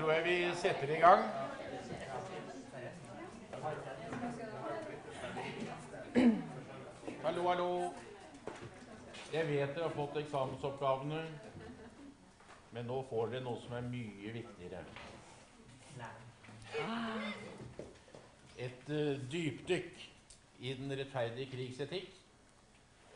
tror 0.00 0.12
jeg 0.12 0.24
vi 0.24 0.56
setter 0.56 0.90
i 0.94 1.00
gang. 1.00 1.24
Hallo, 7.24 7.42
hallo. 7.48 7.66
Jeg 9.32 9.48
vet 9.48 9.74
dere 9.74 9.82
har 9.84 9.92
fått 9.92 10.16
eksamensoppgavene, 10.22 11.20
men 12.72 12.88
nå 12.88 13.02
får 13.10 13.34
dere 13.34 13.44
noe 13.44 13.60
som 13.60 13.76
er 13.76 13.84
mye 13.92 14.32
viktigere. 14.38 14.80
Et 18.56 18.88
uh, 18.88 19.20
dypdykk 19.36 20.02
i 20.64 20.74
den 20.80 20.96
rettferdige 20.96 21.52
krigs 21.52 21.84
etikk. 21.84 22.16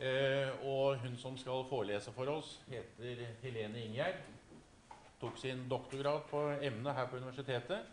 Uh, 0.05 0.53
og 0.69 1.01
hun 1.01 1.17
som 1.17 1.41
skal 1.41 1.65
forelese 1.73 2.13
for 2.13 2.29
oss, 2.37 2.59
heter 2.69 3.25
Helene 3.41 3.89
Ingjerd. 3.89 4.34
Tok 5.25 5.39
sin 5.41 5.63
doktorgrad 5.71 6.27
på 6.29 6.41
emnet 6.61 6.93
her 6.99 7.07
på 7.09 7.17
universitetet 7.17 7.87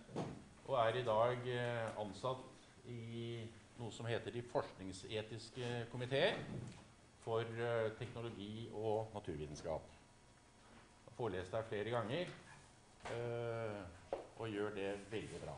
og 0.67 0.73
er 0.81 0.98
i 0.99 1.03
dag 1.08 1.45
uh, 1.48 2.02
ansatt 2.03 2.66
i 2.91 3.38
noe 3.77 3.94
som 3.95 4.09
heter 4.09 4.35
de 4.35 4.41
forskningsetiske 4.52 5.70
komiteer 5.94 6.36
for 7.23 7.48
teknologi 7.95 8.67
og 8.75 9.13
naturvitenskap. 9.16 9.88
Jeg 9.88 11.08
har 11.08 11.16
forelest 11.16 11.55
der 11.55 11.63
flere 11.70 11.94
ganger 11.95 12.36
og 14.36 14.52
gjør 14.52 14.75
det 14.75 14.91
veldig 15.13 15.39
bra. 15.45 15.55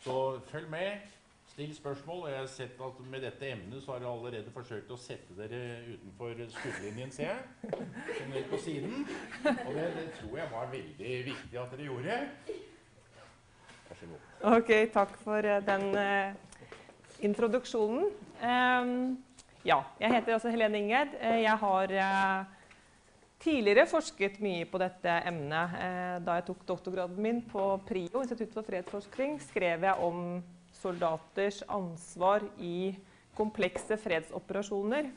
Så 0.00 0.16
følg 0.48 0.70
med. 0.72 1.19
Still 1.60 1.74
spørsmål. 1.76 2.28
Jeg 2.28 2.38
har 2.38 2.46
sett 2.46 2.78
at 2.80 3.00
Med 3.10 3.20
dette 3.20 3.48
emnet 3.52 3.82
så 3.84 3.92
har 3.92 3.98
dere 4.00 4.10
allerede 4.10 4.50
forsøkt 4.54 4.88
å 4.88 4.96
sette 4.96 5.34
dere 5.36 5.58
utenfor 5.90 6.38
skuddlinjen, 6.54 7.10
ser 7.12 7.26
jeg. 7.28 7.80
Sånn 8.16 8.36
på 8.48 8.60
siden. 8.64 8.94
Og 9.44 9.74
det, 9.76 9.82
det, 9.98 10.04
tror 10.14 10.38
jeg 10.38 10.46
var 10.54 10.70
veldig 10.70 11.10
viktig 11.26 11.58
at 11.60 11.74
dere 11.74 11.84
gjorde. 11.84 12.14
Vær 13.90 13.98
så 13.98 14.08
god. 14.08 14.22
Ok, 14.54 14.72
takk 14.94 15.12
for 15.20 15.48
den 15.66 15.84
uh, 16.00 16.70
introduksjonen. 17.28 18.08
Um, 18.40 18.94
ja, 19.60 19.82
jeg 20.00 20.14
heter 20.14 20.38
også 20.38 20.54
Helene 20.54 20.80
Ingerd. 20.80 21.12
Jeg 21.20 21.56
har 21.64 21.92
uh, 21.92 22.54
tidligere 23.44 23.84
forsket 23.90 24.40
mye 24.40 24.64
på 24.64 24.80
dette 24.80 25.18
emnet. 25.28 25.76
Eh, 25.76 26.16
da 26.24 26.38
jeg 26.38 26.48
tok 26.48 26.64
doktorgraden 26.72 27.20
min 27.20 27.42
på 27.52 27.68
PRIO, 27.84 28.24
Institutt 28.24 28.56
for 28.56 28.64
fredsforskning, 28.64 29.36
skrev 29.44 29.84
jeg 29.90 30.08
om 30.08 30.40
soldaters 30.80 31.62
ansvar 31.70 32.44
i 32.58 32.92
komplekse 33.38 33.96
fredsoperasjoner. 34.00 35.10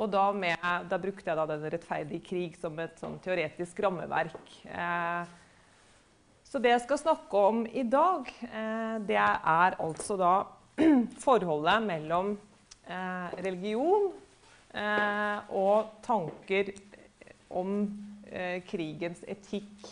Og 0.00 0.08
da, 0.10 0.24
med, 0.34 0.56
da 0.88 0.98
brukte 0.98 1.28
jeg 1.28 1.38
da 1.38 1.46
den 1.50 1.68
rettferdige 1.74 2.24
krig 2.26 2.56
som 2.58 2.78
et 2.82 2.96
sånn 2.98 3.18
teoretisk 3.22 3.82
rammeverk. 3.84 4.54
Eh, 4.64 5.36
så 6.48 6.60
det 6.60 6.72
jeg 6.72 6.84
skal 6.86 7.00
snakke 7.00 7.44
om 7.52 7.62
i 7.68 7.84
dag, 7.86 8.32
eh, 8.48 8.96
det 9.06 9.20
er 9.20 9.78
altså 9.78 10.16
da 10.20 10.32
forholdet 11.26 11.84
mellom 11.84 12.34
religion 13.38 14.10
Eh, 14.72 15.52
og 15.52 15.98
tanker 16.04 16.72
om 17.52 17.84
krigens 18.64 19.20
etikk. 19.28 19.90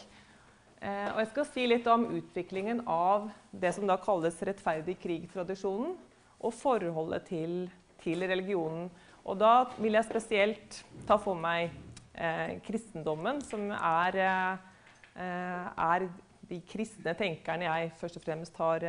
Eh, 0.80 1.08
og 1.12 1.18
jeg 1.20 1.28
skal 1.34 1.46
si 1.50 1.66
litt 1.68 1.88
om 1.92 2.06
utviklingen 2.16 2.80
av 2.88 3.28
det 3.52 3.74
som 3.76 3.84
da 3.88 3.98
kalles 4.00 4.38
rettferdig 4.48 4.96
krig-tradisjonen, 5.02 5.92
og 6.40 6.56
forholdet 6.56 7.26
til, 7.28 7.54
til, 8.00 8.24
religionen. 8.24 8.88
Og 9.28 9.36
da 9.42 9.66
vil 9.76 9.98
jeg 9.98 10.08
spesielt 10.08 10.78
ta 11.08 11.18
for 11.20 11.36
meg 11.36 11.68
eh, 12.16 12.56
kristendommen, 12.64 13.42
som 13.44 13.68
er, 13.76 14.16
eh, 14.24 15.68
er, 15.76 16.08
de 16.50 16.62
kristne 16.66 17.12
tenkerne 17.14 17.68
jeg 17.68 17.92
først 18.00 18.16
og 18.18 18.24
fremst 18.24 18.56
har, 18.58 18.86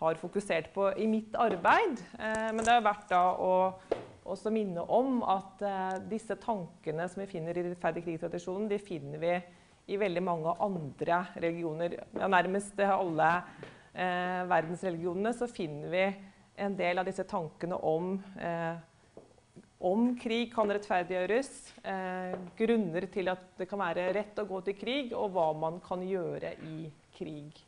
har 0.00 0.16
fokusert 0.18 0.72
på 0.74 0.88
i 0.98 1.06
mitt 1.06 1.36
arbeid. 1.38 2.00
Eh, 2.16 2.48
men 2.48 2.64
det 2.64 2.72
har 2.72 2.88
vært 2.88 3.10
da 3.12 3.26
å 3.36 3.52
også 4.30 4.52
minne 4.54 4.82
om 4.92 5.20
at 5.26 5.62
uh, 5.64 5.96
disse 6.10 6.36
tankene 6.40 7.06
som 7.10 7.22
vi 7.22 7.30
finner 7.30 7.56
i 7.56 7.64
rettferdig 7.66 8.04
krig-tradisjonen, 8.06 8.68
de 8.70 8.78
finner 8.82 9.22
vi 9.22 9.32
i 9.90 9.98
veldig 10.00 10.22
mange 10.24 10.54
andre 10.62 11.24
religioner. 11.36 11.96
Ja, 12.16 12.28
nærmest 12.30 12.78
alle 12.84 13.30
eh, 13.94 14.42
verdensreligionene 14.50 15.34
så 15.36 15.50
finner 15.50 15.92
vi 15.92 16.04
en 16.60 16.76
del 16.78 17.00
av 17.00 17.08
disse 17.08 17.24
tankene 17.28 17.78
om, 17.88 18.12
eh, 18.38 18.76
om 19.90 20.10
krig 20.20 20.52
kan 20.52 20.70
rettferdiggjøres, 20.70 21.50
grunner 22.58 23.06
til 23.08 23.30
at 23.32 23.46
det 23.56 23.66
kan 23.70 23.80
være 23.80 24.10
rett 24.12 24.42
å 24.42 24.44
gå 24.44 24.60
til 24.66 24.76
krig, 24.76 25.14
og 25.16 25.32
hva 25.32 25.46
man 25.56 25.80
kan 25.80 26.04
gjøre 26.04 26.52
i 26.68 26.90
krig. 27.16 27.62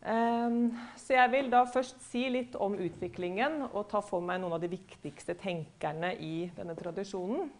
Ehm, 0.00 0.70
så 0.96 1.12
jeg 1.12 1.30
vil 1.34 1.50
da 1.52 1.64
først 1.68 2.00
si 2.08 2.24
litt 2.32 2.54
om 2.56 2.78
utviklingen 2.80 3.66
og 3.68 3.84
ta 3.90 4.00
for 4.04 4.24
meg 4.24 4.40
noen 4.40 4.56
av 4.56 4.62
de 4.62 4.70
viktigste 4.72 5.36
tenkerne 5.40 6.14
i 6.16 6.48
denne 6.56 6.76
tradisjonen. 6.78 7.50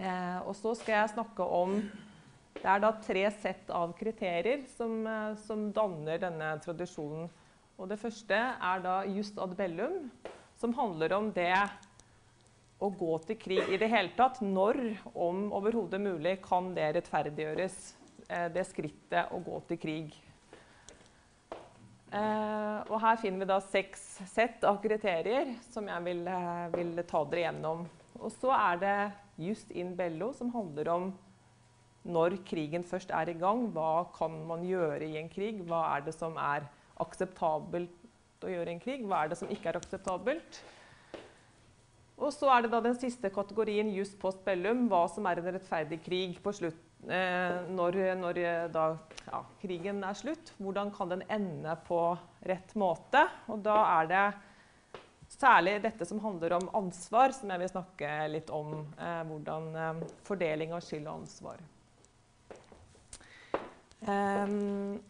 Eh, 0.00 0.38
og 0.42 0.54
så 0.58 0.74
skal 0.74 0.96
jeg 0.96 1.14
snakke 1.14 1.46
om 1.46 1.78
Det 2.56 2.68
er 2.72 2.80
da 2.82 2.92
tre 3.04 3.24
sett 3.36 3.68
av 3.70 3.92
kriterier 3.98 4.64
som, 4.76 4.98
eh, 5.06 5.34
som 5.46 5.68
danner 5.72 6.18
denne 6.22 6.54
tradisjonen. 6.64 7.28
Og 7.76 7.90
det 7.90 7.98
første 8.00 8.36
er 8.36 8.80
da 8.80 9.02
just 9.04 9.38
ad 9.38 9.52
bellum, 9.56 10.10
som 10.56 10.72
handler 10.72 11.12
om 11.12 11.30
det 11.32 11.52
å 12.80 12.88
gå 12.92 13.18
til 13.26 13.38
krig 13.40 13.72
i 13.72 13.78
det 13.80 13.88
hele 13.92 14.12
tatt. 14.16 14.40
Når, 14.40 14.80
om 15.14 15.50
overhodet 15.56 16.00
mulig, 16.00 16.38
kan 16.44 16.72
det 16.76 16.94
rettferdiggjøres, 16.96 17.76
eh, 18.28 18.48
det 18.52 18.64
skrittet 18.68 19.32
å 19.32 19.42
gå 19.44 19.60
til 19.68 19.82
krig. 19.82 20.16
Uh, 22.06 22.86
og 22.86 23.00
her 23.02 23.16
finner 23.18 23.42
vi 23.42 23.48
da 23.50 23.56
seks 23.60 24.02
sett 24.30 24.62
av 24.64 24.78
kriterier 24.80 25.50
som 25.68 25.88
jeg 25.90 26.04
vil, 26.06 26.20
vil, 26.72 26.92
ta 27.04 27.24
dere 27.26 27.42
gjennom. 27.48 27.82
Og 28.22 28.30
så 28.32 28.52
er 28.54 28.78
det 28.80 28.98
just 29.42 29.72
in 29.74 29.90
bello, 29.98 30.30
som 30.32 30.52
handler 30.54 30.88
om 30.94 31.08
når 32.06 32.38
krigen 32.48 32.86
først 32.86 33.12
er 33.14 33.30
i 33.30 33.36
gang. 33.38 33.66
Hva 33.74 34.06
kan 34.16 34.34
man 34.48 34.64
gjøre 34.66 35.04
i 35.06 35.18
en 35.20 35.30
krig? 35.32 35.60
Hva 35.66 35.82
er 35.96 36.06
det 36.06 36.14
som 36.16 36.38
er 36.40 36.66
akseptabelt 37.02 38.44
å 38.46 38.52
gjøre 38.52 38.70
i 38.70 38.76
en 38.76 38.82
krig? 38.82 39.04
Hva 39.06 39.24
er 39.24 39.32
det 39.32 39.40
som 39.40 39.52
ikke 39.52 39.72
er 39.72 39.80
akseptabelt? 39.80 40.62
Og 42.16 42.32
så 42.32 42.48
er 42.48 42.64
det 42.64 42.72
da 42.72 42.80
den 42.80 42.96
siste 42.96 43.28
kategorien 43.32 43.90
just 43.92 44.16
post 44.20 44.40
bellum, 44.46 44.86
hva 44.88 45.04
som 45.12 45.26
er 45.28 45.42
en 45.42 45.50
rettferdig 45.52 45.98
krig 46.06 46.38
på 46.40 46.54
slutt, 46.56 46.78
eh, 47.12 47.66
når, 47.76 47.98
når 48.16 48.40
da, 48.72 48.86
ja, 49.26 49.42
krigen 49.60 50.00
er 50.00 50.16
slutt. 50.16 50.54
Hvordan 50.56 50.94
kan 50.96 51.12
den 51.12 51.26
ende 51.28 51.76
på 51.84 52.00
rett 52.48 52.72
måte? 52.78 53.26
Og 53.52 53.60
da 53.66 53.76
er 53.98 54.12
det 54.14 54.26
særlig 55.28 55.76
dette 55.84 56.06
som 56.08 56.20
handler 56.22 56.56
om 56.56 56.68
ansvar, 56.80 57.34
som 57.36 57.50
jeg 57.52 57.62
vil 57.62 57.72
snakke 57.72 58.12
litt 58.32 58.52
om. 58.54 58.78
Eh, 58.96 59.22
hvordan 59.28 59.72
eh, 59.76 60.04
fordeling 60.26 60.74
av 60.76 60.84
skyld 60.86 61.06
og 61.06 61.22
ansvar. 61.22 61.60
Um, 64.06 65.00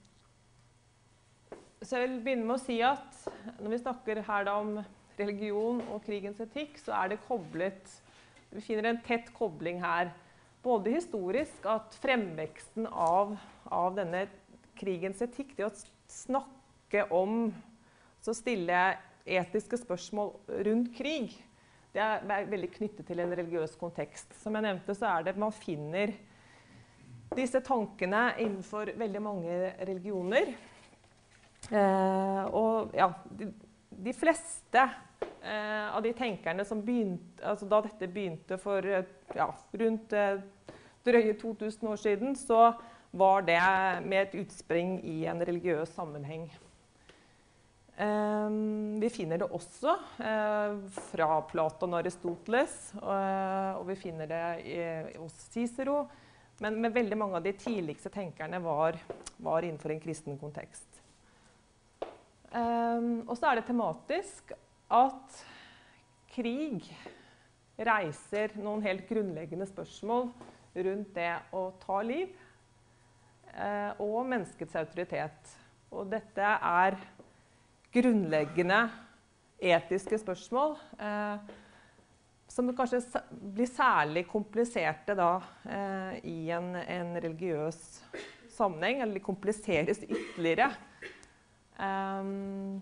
så 1.85 1.99
jeg 1.99 2.09
vil 2.09 2.21
begynne 2.25 2.47
med 2.49 2.57
å 2.57 2.63
si 2.63 2.79
at 2.85 3.27
når 3.61 3.75
vi 3.75 3.81
snakker 3.83 4.23
her 4.25 4.49
om 4.49 4.79
religion 5.19 5.83
og 5.93 6.01
krigens 6.07 6.41
etikk, 6.41 6.79
så 6.81 6.95
er 6.97 7.13
det 7.13 7.25
koblet 7.27 7.93
Vi 8.55 8.63
finner 8.65 8.89
en 8.89 9.03
tett 9.05 9.29
kobling 9.37 9.83
her. 9.83 10.13
Både 10.65 10.95
historisk, 10.95 11.67
at 11.69 11.95
fremveksten 12.01 12.87
av, 12.89 13.35
av 13.69 13.97
denne 13.99 14.25
krigens 14.79 15.21
etikk, 15.23 15.53
det 15.59 15.69
å 15.69 15.75
snakke 16.11 17.07
om 17.15 17.53
Så 18.25 18.33
stille 18.35 18.97
etiske 19.27 19.79
spørsmål 19.79 20.33
rundt 20.67 20.89
krig, 20.97 21.35
det 21.95 22.03
er 22.03 22.49
veldig 22.51 22.71
knyttet 22.75 23.07
til 23.07 23.21
en 23.23 23.35
religiøs 23.39 23.77
kontekst. 23.79 24.33
Som 24.41 24.57
jeg 24.57 24.67
nevnte, 24.67 24.97
så 24.97 25.07
er 25.13 25.29
det 25.29 25.37
man 25.39 25.55
finner 25.55 26.11
disse 27.37 27.61
tankene 27.65 28.31
innenfor 28.43 28.93
veldig 28.99 29.23
mange 29.23 29.59
religioner. 29.81 30.55
Eh, 31.71 32.43
og 32.55 32.95
ja, 32.97 33.11
de, 33.39 33.51
de 33.91 34.15
fleste 34.15 34.83
eh, 35.43 35.87
av 35.91 36.03
de 36.05 36.13
tenkerne 36.17 36.67
som 36.67 36.83
begynte, 36.85 37.41
altså 37.43 37.69
da 37.71 37.81
dette 37.87 38.11
begynte 38.11 38.59
for 38.63 38.87
eh, 38.87 39.09
ja, 39.35 39.49
rundt 39.81 40.15
eh, 40.15 40.39
drøye 41.07 41.35
2000 41.41 41.89
år 41.91 42.03
siden, 42.03 42.37
så 42.39 42.75
var 43.17 43.47
det 43.47 43.63
med 44.05 44.27
et 44.27 44.39
utspring 44.43 44.99
i 45.07 45.25
en 45.31 45.43
religiøs 45.47 45.95
sammenheng. 45.97 46.47
Eh, 47.97 48.51
vi 49.01 49.11
finner 49.13 49.41
det 49.41 49.49
også 49.49 49.95
eh, 50.21 50.77
fra 51.09 51.41
Platon 51.49 51.95
og 51.95 52.03
Aristoteles, 52.03 52.77
eh, 53.01 53.73
og 53.79 53.87
vi 53.89 53.97
finner 53.97 54.29
det 54.31 54.45
i, 54.69 54.79
hos 55.17 55.39
Cicero. 55.55 56.05
Men, 56.63 56.79
men, 56.81 56.93
veldig 56.93 57.19
mange 57.21 57.37
av 57.37 57.45
de 57.45 57.53
tidligste 57.53 58.11
tenkerne 58.13 58.61
var, 58.65 58.97
var 59.45 59.65
innenfor 59.65 59.93
en 59.93 60.01
kristen 60.01 60.39
kontekst. 60.41 61.03
Um, 62.51 63.27
og 63.27 63.35
så 63.37 63.51
er 63.51 63.59
det 63.59 63.67
tematisk 63.69 64.55
at 64.97 65.41
krig 66.33 66.87
reiser 67.77 68.55
noen 68.57 68.85
helt 68.87 69.05
grunnleggende 69.09 69.67
spørsmål 69.69 70.31
rundt 70.87 71.13
det 71.17 71.33
å 71.57 71.69
ta 71.83 72.01
liv. 72.05 72.33
uh, 73.57 73.93
og 74.01 74.27
menneskets 74.29 74.77
autoritet. 74.77 75.53
Og 75.93 76.09
dette 76.13 76.55
er 76.57 76.97
grunnleggende 77.95 78.81
etiske 79.63 80.19
spørsmål 80.21 80.75
eh, 81.01 81.55
som 82.49 82.71
kanskje 82.77 83.03
blir 83.31 83.69
særlig 83.69 84.27
kompliserte 84.31 85.17
da, 85.19 85.31
eh, 85.69 86.19
i 86.31 86.37
en, 86.55 86.75
en, 86.77 87.15
religiøs 87.21 87.81
sammenheng, 88.57 89.03
eller 89.03 89.19
de 89.19 89.25
kompliseres 89.25 90.01
ytterligere. 90.07 90.71
Um, 91.77 92.79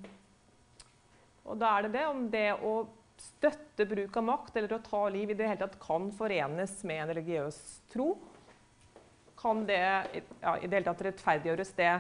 og 1.45 1.59
da 1.59 1.73
er 1.75 1.87
det 1.87 1.97
det 1.97 2.05
om 2.07 2.29
det 2.31 2.51
å 2.55 2.75
støtte 3.19 3.87
bruk 3.89 4.17
av 4.21 4.27
makt 4.27 4.57
eller 4.61 4.77
å 4.77 4.85
ta 4.85 5.03
liv 5.11 5.33
i 5.33 5.37
det 5.39 5.49
hele 5.49 5.65
tatt 5.65 5.81
kan 5.83 6.07
forenes 6.15 6.77
med 6.87 7.03
en 7.03 7.13
religiøs 7.15 7.59
tro. 7.93 8.13
Kan 9.41 9.65
det 9.69 9.81
ja, 9.81 10.55
i 10.55 10.69
det 10.69 10.79
hele 10.79 10.87
tatt 10.87 11.07
rettferdiggjøres, 11.09 11.75
det 11.79 11.95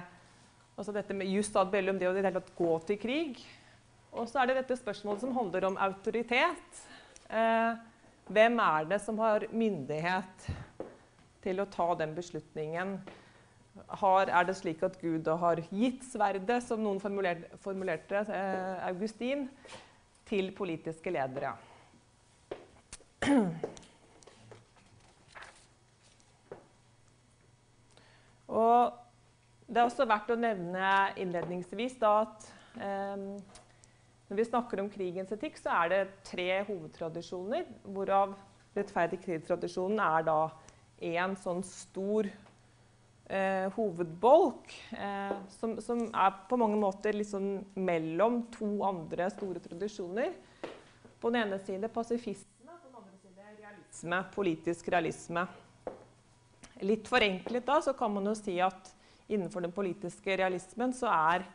Altså 0.74 0.90
dette 0.90 1.14
med 1.14 1.30
just 1.30 1.54
ad 1.54 1.68
bellum, 1.70 2.00
det 2.00 2.08
å 2.08 2.10
i 2.10 2.16
det 2.18 2.24
hele 2.24 2.40
tatt 2.40 2.56
gå 2.58 2.70
til 2.88 2.96
krig. 2.98 3.36
Og 4.10 4.26
så 4.26 4.40
er 4.40 4.50
det 4.50 4.56
dette 4.58 4.76
spørsmålet 4.80 5.22
som 5.22 5.34
handler 5.36 5.68
om 5.68 5.76
autoritet. 5.78 6.80
Eh, 7.30 7.76
hvem 8.28 8.58
er 8.60 8.88
det 8.88 9.00
som 9.04 9.18
har 9.20 9.46
myndighet 9.52 10.48
til 11.44 11.60
å 11.60 11.68
ta 11.68 11.94
den 12.00 12.14
beslutningen? 12.16 12.98
Har, 14.00 14.30
er 14.30 14.44
det 14.46 14.56
slik 14.58 14.82
at 14.86 15.00
Gud 15.00 15.26
har 15.26 15.60
gitt 15.74 16.04
sverdet, 16.06 16.62
som 16.62 16.82
noen 16.84 17.00
formulerte, 17.02 17.56
formulerte 17.64 18.22
eh, 18.28 18.88
Augustin, 18.88 19.48
til 20.28 20.52
politiske 20.56 21.10
ledere? 21.12 21.54
Og 28.54 28.92
det 29.66 29.80
er 29.80 29.88
også 29.88 30.06
verdt 30.06 30.30
å 30.30 30.38
nevne 30.38 30.88
innledningsvis 31.18 31.96
da, 31.98 32.12
at 32.28 32.48
eh, 32.78 33.16
når 34.28 34.40
vi 34.40 34.46
snakker 34.48 34.80
om 34.80 34.88
krigens 34.92 35.32
etikk, 35.34 35.58
så 35.60 35.74
er 35.82 35.92
det 35.92 36.02
tre 36.24 36.48
hovedtradisjoner, 36.64 37.66
hvorav 37.84 38.32
rettferdig 38.74 39.20
krig-tradisjonen 39.22 40.00
er 40.00 40.24
da 40.26 40.38
én 41.04 41.34
sånn 41.38 41.60
stor 41.66 42.28
eh, 43.28 43.66
hovedbolk, 43.76 44.72
eh, 44.96 45.34
som, 45.58 45.76
som, 45.84 46.06
er 46.08 46.38
på 46.48 46.58
mange 46.60 46.78
måter 46.80 47.16
liksom 47.16 47.50
mellom 47.76 48.42
to 48.54 48.70
andre 48.86 49.28
store 49.34 49.62
tradisjoner. 49.64 50.32
På 51.20 51.32
den 51.32 51.44
ene 51.44 51.60
side 51.60 51.88
pasifisme, 51.92 52.48
på 52.64 52.88
den 52.88 52.98
andre 53.00 53.20
side 53.20 53.50
realisme, 53.60 54.22
politisk 54.34 54.88
realisme. 54.92 55.46
Litt 56.84 57.08
forenklet 57.08 57.68
da, 57.68 57.78
så 57.84 57.94
kan 57.96 58.12
man 58.12 58.32
jo 58.32 58.34
si 58.38 58.56
at 58.60 58.90
innenfor 59.28 59.64
den 59.64 59.72
politiske 59.72 60.36
realismen 60.36 60.92
så 60.96 61.08
er 61.12 61.46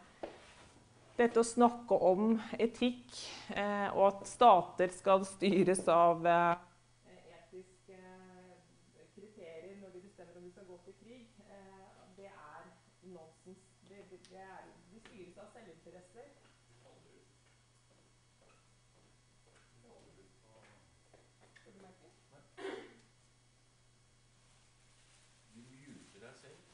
dette 1.19 1.41
å 1.41 1.47
snakke 1.47 1.97
om 2.09 2.37
etikk 2.55 3.17
eh, 3.51 3.87
og 3.91 4.05
at 4.07 4.27
stater 4.29 4.91
skal 4.95 5.25
styres 5.27 5.83
av 5.91 6.23
eh, 6.23 6.61
etiske 7.35 7.99
kriterier 9.15 9.79
når 9.81 9.97
de 9.97 10.03
bestemmer 10.05 10.39
om 10.39 10.45
de 10.47 10.53
skal 10.53 10.69
gå 10.69 10.77
til 10.85 10.95
krig, 11.01 11.25
eh, 11.49 11.89
det 12.19 12.29
er 12.31 12.69
nonsens. 13.11 13.65
Det, 13.89 14.05
det, 14.11 14.21
det 14.29 14.45
er, 14.45 14.69
de 14.93 15.03
styres 15.07 15.41
av 15.43 15.51
selvinteresser. 15.55 16.29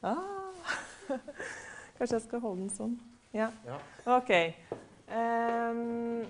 Ah. 0.06 0.52
Kanskje 1.98 2.14
jeg 2.14 2.22
skal 2.28 2.42
holde 2.44 2.60
den 2.60 2.70
sånn? 2.70 2.92
Ja. 3.36 3.50
OK. 4.06 4.30
Um, 5.12 6.24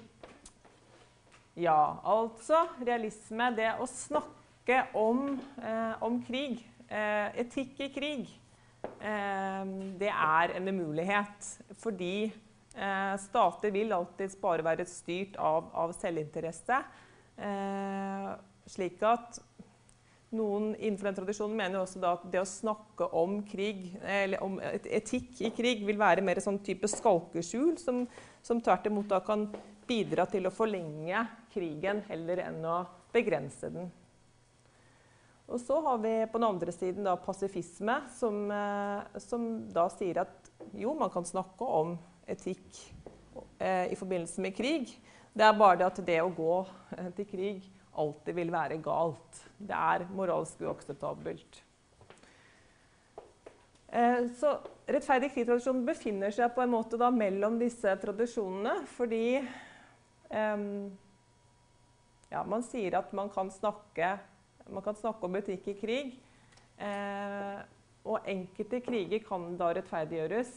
ja, 1.55 1.79
altså 2.03 2.65
realisme. 2.83 3.51
Det 3.57 3.69
å 3.81 3.87
snakke 3.89 4.81
om, 4.99 5.39
eh, 5.63 6.03
om 6.03 6.19
krig, 6.27 6.65
eh, 6.89 7.31
etikk 7.45 7.81
i 7.87 7.89
krig, 7.95 8.33
eh, 9.01 9.65
det 10.03 10.11
er 10.11 10.57
en 10.57 10.69
umulighet. 10.69 11.53
Fordi 11.79 12.33
eh, 12.75 13.17
stater 13.17 13.71
vil 13.71 13.93
alltid 13.93 14.35
bare 14.43 14.65
være 14.65 14.85
styrt 14.85 15.39
av, 15.39 15.71
av 15.73 15.95
selvinteresse. 15.97 16.83
Eh, 17.39 18.31
slik 18.67 19.03
at 19.07 19.39
noen 20.37 20.71
innenfor 20.75 21.09
den 21.09 21.19
tradisjonen 21.19 21.57
mener 21.59 21.81
også 21.81 22.03
at 22.07 22.27
det 22.33 22.43
å 22.43 22.49
snakke 22.49 23.09
om 23.17 23.39
krig, 23.49 23.89
eller 24.03 24.43
om 24.45 24.59
etikk 24.61 25.41
i 25.49 25.53
krig 25.57 25.85
vil 25.87 25.99
være 26.01 26.25
mer 26.25 26.41
sånn 26.45 26.61
type 26.65 26.89
skalkeskjul, 26.91 27.77
som, 27.83 28.05
som 28.45 28.63
tvert 28.63 28.89
imot 28.91 29.09
da 29.11 29.23
kan 29.25 29.49
bidra 29.87 30.27
til 30.31 30.49
å 30.49 30.55
forlenge 30.55 31.27
krigen 31.55 32.03
heller 32.09 32.43
enn 32.49 32.65
å 32.67 32.81
begrense 33.15 33.71
den. 33.73 33.89
Og 35.47 35.61
så 35.63 35.79
har 35.85 36.01
vi 36.03 36.13
på 36.27 36.41
den 36.41 36.49
andre 36.49 36.75
siden 36.75 37.07
da 37.07 37.15
pasifisme, 37.23 38.01
som, 38.19 38.51
eh, 38.51 39.21
som 39.23 39.47
da 39.71 39.87
sier 39.95 40.25
at 40.25 40.51
jo, 40.75 40.95
man 40.99 41.13
kan 41.15 41.25
snakke 41.25 41.65
om 41.65 41.95
etikk 42.27 42.81
eh, 43.61 43.93
i 43.93 43.99
forbindelse 43.99 44.43
med 44.43 44.57
krig. 44.59 44.91
Det 45.37 45.45
er 45.47 45.59
bare 45.59 45.79
det 45.79 45.87
at 45.87 46.03
det 46.09 46.19
å 46.25 46.35
gå 46.35 46.57
eh, 46.97 47.11
til 47.15 47.31
krig 47.31 47.71
alltid 47.97 48.37
vil 48.37 48.53
være 48.53 48.81
galt. 48.85 49.41
Det 49.59 49.77
er 49.77 50.07
moralsk 50.17 50.61
uakseptabelt. 50.67 51.63
Eh, 53.89 54.27
så 54.39 54.57
rettferdig 54.91 55.31
krig-tradisjon 55.35 55.85
befinner 55.87 56.35
seg 56.35 56.53
på 56.55 56.65
en 56.65 56.73
måte 56.75 56.99
da 57.01 57.11
mellom 57.15 57.59
disse 57.61 57.93
tradisjonene, 58.03 58.81
fordi 58.97 59.39
um, 60.29 60.89
ja, 62.33 62.43
man 62.43 62.65
sier 62.67 62.99
at 62.99 63.13
man 63.17 63.31
kan 63.33 63.51
snakke, 63.55 64.17
man 64.69 64.85
kan 64.85 64.99
snakke 64.99 65.29
om 65.29 65.39
etikk 65.39 65.71
i 65.73 65.77
krig. 65.81 66.17
Eh, 66.77 67.61
og 68.07 68.27
enkelte 68.31 68.83
kriger 68.85 69.23
kan 69.27 69.55
da 69.59 69.73
rettferdiggjøres. 69.75 70.53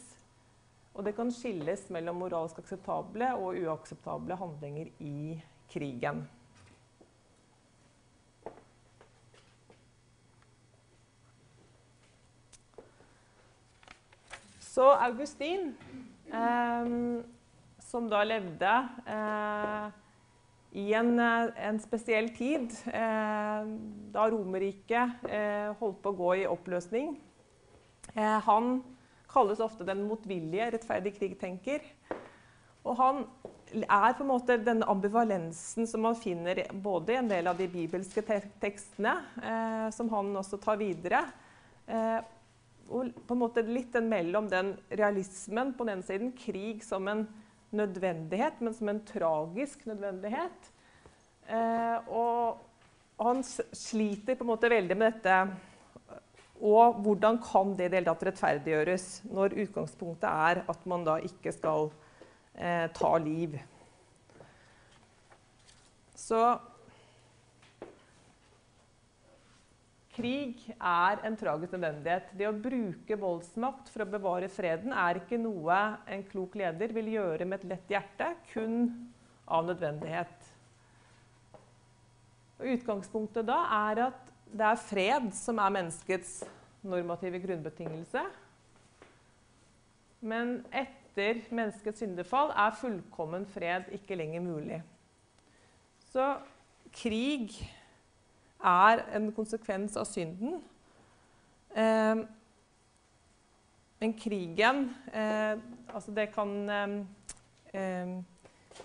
Og 0.97 1.05
det 1.05 1.13
kan 1.17 1.31
skilles 1.31 1.85
mellom 1.93 2.19
moralsk 2.19 2.59
akseptable 2.61 3.29
og 3.39 3.57
uakseptable 3.61 4.35
handlinger 4.37 4.89
i 4.99 5.37
krigen. 5.71 6.25
Så 14.69 14.91
Augustin, 14.91 15.75
eh, 16.31 16.89
som 17.79 18.09
da 18.09 18.19
levde 18.23 18.73
eh, 19.09 19.87
i 20.77 20.93
en, 20.93 21.15
eh, 21.19 21.49
en, 21.65 21.79
spesiell 21.81 22.29
tid, 22.37 22.75
eh, 22.85 23.71
da 24.13 24.27
Romerriket 24.29 25.25
eh, 25.25 25.71
holdt 25.81 26.03
på 26.03 26.13
å 26.13 26.19
gå 26.21 26.29
i 26.43 26.45
oppløsning 26.45 27.15
eh, 28.13 28.37
Han 28.45 28.83
kalles 29.29 29.65
ofte 29.65 29.89
den 29.89 30.05
motvillige, 30.05 30.69
rettferdig 30.77 31.17
krigtenker. 31.17 31.81
Og 32.85 32.93
han 32.97 33.25
er 33.73 34.13
på 34.17 34.25
en 34.25 34.33
måte 34.35 34.61
den 34.61 34.85
ambivalensen 34.85 35.89
som 35.89 36.05
man 36.05 36.17
finner 36.17 36.67
både 36.73 37.13
i 37.13 37.21
en 37.23 37.29
del 37.29 37.49
av 37.49 37.57
de 37.57 37.67
bibelske 37.69 38.21
tekstene, 38.25 38.57
tekstene, 38.61 39.91
som 39.93 40.09
han 40.13 40.31
også 40.41 40.57
tar 40.61 40.81
videre 40.81 41.21
og 42.89 43.13
på 43.27 43.35
en 43.35 43.41
måte 43.43 43.63
litt 43.65 43.93
den 43.93 44.09
mellom 44.09 44.47
den 44.49 44.73
realismen 44.89 45.75
på 45.77 45.85
den 45.85 45.99
ene 45.99 46.05
siden, 46.07 46.31
krig 46.37 46.81
som 46.85 47.07
en 47.11 47.27
nødvendighet, 47.75 48.61
men 48.65 48.73
som 48.73 48.89
en 48.89 49.01
tragisk 49.05 49.85
nødvendighet. 49.85 50.71
Eh, 51.49 52.09
og 52.09 52.63
han 53.19 53.43
sliter 53.45 54.37
på 54.37 54.45
en 54.45 54.51
måte 54.51 54.71
veldig 54.71 54.97
med 54.97 55.19
dette. 55.19 55.37
Og 56.59 56.97
hvordan 57.05 57.39
kan 57.43 57.75
det 57.77 57.87
i 57.87 57.93
det 57.93 58.03
rettferdiggjøres 58.09 59.07
når 59.31 59.55
utgangspunktet 59.63 60.27
er 60.27 60.63
at 60.67 60.87
man 60.89 61.05
da 61.07 61.19
ikke 61.23 61.53
skal 61.55 61.91
eh, 62.57 62.89
ta 62.95 63.13
liv? 63.21 63.55
Så 66.19 66.41
Krig 70.19 70.65
er 70.75 71.21
en 71.23 71.37
tragisk 71.39 71.71
nødvendighet. 71.77 72.33
Det 72.35 72.47
å 72.49 72.55
bruke 72.55 73.15
voldsmakt 73.21 73.87
for 73.87 74.03
å 74.03 74.09
bevare 74.11 74.49
freden 74.51 74.91
er 74.91 75.21
ikke 75.21 75.39
noe 75.39 75.77
en 76.11 76.25
klok 76.27 76.57
leder 76.59 76.91
vil 76.97 77.13
gjøre 77.13 77.47
med 77.47 77.61
et 77.61 77.69
lett 77.71 77.93
hjerte, 77.93 78.27
kun 78.51 78.81
av 79.47 79.69
nødvendighet. 79.69 80.49
Og 82.59 82.67
utgangspunktet 82.73 83.47
da 83.47 83.61
er 83.77 84.03
at 84.09 84.35
det 84.51 84.67
er 84.67 84.83
fred 84.89 85.31
som 85.39 85.63
er 85.63 85.75
menneskets 85.77 86.41
normative 86.83 87.39
grunnbetingelse. 87.39 88.25
Men 90.19 90.57
etter 90.75 91.45
menneskets 91.47 92.03
syndefall 92.03 92.51
er 92.51 92.75
fullkommen 92.75 93.47
fred 93.55 93.87
ikke 93.95 94.19
lenger 94.19 94.43
mulig. 94.43 94.83
Så 96.11 96.33
krig 96.91 97.55
er 98.59 99.05
en 99.15 99.29
konsekvens 99.35 99.97
av 99.99 100.07
synden. 100.09 100.59
Eh, 101.75 102.25
men 103.99 104.13
krigen 104.15 104.85
eh, 105.11 105.59
altså 105.91 106.13
det 106.15 106.29
kan 106.31 106.53
eh, 106.71 108.19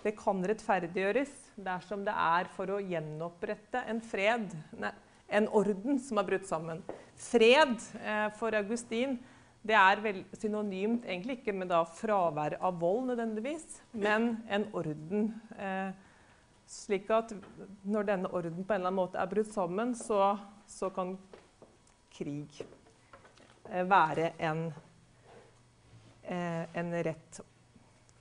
det 0.03 0.13
kan 0.19 0.43
rettferdiggjøres 0.43 1.31
dersom 1.65 2.03
det 2.05 2.13
er 2.13 2.49
for 2.55 2.75
å 2.75 2.81
gjenopprette 2.83 3.85
en 3.89 4.01
fred, 4.03 4.51
nei, 4.77 4.91
en 5.31 5.47
orden 5.55 5.99
som 6.03 6.19
er 6.19 6.27
brutt 6.27 6.47
sammen. 6.49 6.83
Fred 7.17 7.77
eh, 8.01 8.27
for 8.39 8.55
Augustin 8.57 9.17
det 9.65 9.77
er 9.79 10.01
vel 10.03 10.19
synonymt 10.37 11.07
egentlig 11.07 11.39
ikke 11.39 11.55
med 11.57 11.71
fravær 11.97 12.59
av 12.61 12.75
vold 12.81 13.07
nødvendigvis, 13.09 13.79
men 13.97 14.35
en 14.45 14.67
orden. 14.77 15.31
Eh, 15.57 16.04
slik 16.67 17.09
at 17.13 17.33
når 17.83 18.07
denne 18.11 18.31
orden 18.33 18.63
på 18.63 18.73
en 18.73 18.79
eller 18.79 18.91
annen 18.91 18.99
måte 18.99 19.19
er 19.21 19.29
brutt 19.31 19.51
sammen, 19.53 19.95
så, 19.95 20.37
så 20.67 20.89
kan 20.89 21.17
krig 22.15 22.61
eh, 23.69 23.83
være 23.89 24.31
en, 24.39 24.67
eh, 26.23 26.63
en 26.73 26.95
rett 27.03 27.41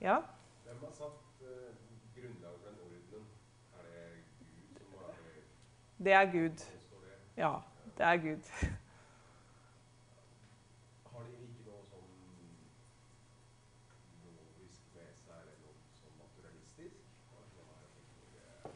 Ja? 0.05 0.21
Hvem 0.65 0.77
har 0.81 0.91
satt 0.93 1.41
uh, 1.41 1.49
grunnlaget 2.17 2.61
for 2.61 2.69
den 2.69 2.79
ordenen? 2.85 3.27
Er 3.79 3.83
det 3.89 4.25
Gud 4.69 4.77
som 4.79 4.89
har 4.99 5.15
Det 6.05 6.13
er 6.13 6.33
Gud. 6.33 6.59
Ja, 7.37 7.53
det 7.99 8.05
er 8.05 8.17
Gud. 8.17 8.45
Har 11.13 11.23
de 11.25 11.33
ikke 11.33 11.65
noe 11.65 11.85
sånn 11.89 12.11
logisk 14.27 14.83
med 14.95 15.11
seg, 15.23 15.37
eller 15.41 15.57
noe 15.63 15.75
sånn 16.03 16.17
naturalistisk? 16.21 17.01
Har 17.31 17.41
de 17.47 17.51
noe 17.57 17.67
her 17.71 17.89
som 17.95 18.05
ikke- 18.13 18.75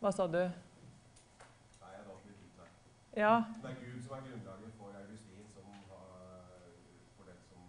Hva 0.00 0.12
sa 0.12 0.26
du? 0.26 0.38
Nei, 0.38 1.90
jeg 1.92 2.02
datt 2.06 2.24
litt 2.28 2.40
ut 2.44 2.58
der. 2.60 2.72
Ja, 3.16 3.34
Det 3.62 3.70
er 3.70 3.76
Gud 3.80 4.02
som 4.04 4.12
er 4.16 4.24
grunnlaget 4.26 4.72
for 4.78 4.92
Augustin, 5.00 5.46
som 5.54 5.64
har, 5.72 6.02
for 7.16 7.24
den 7.30 7.38
som 7.48 7.62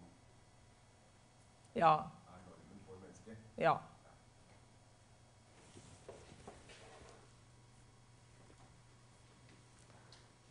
ja, 1.75 1.93
er 1.93 2.41
normen 2.47 2.81
for 2.85 2.99
mennesket. 3.03 3.37
ja. 3.57 3.77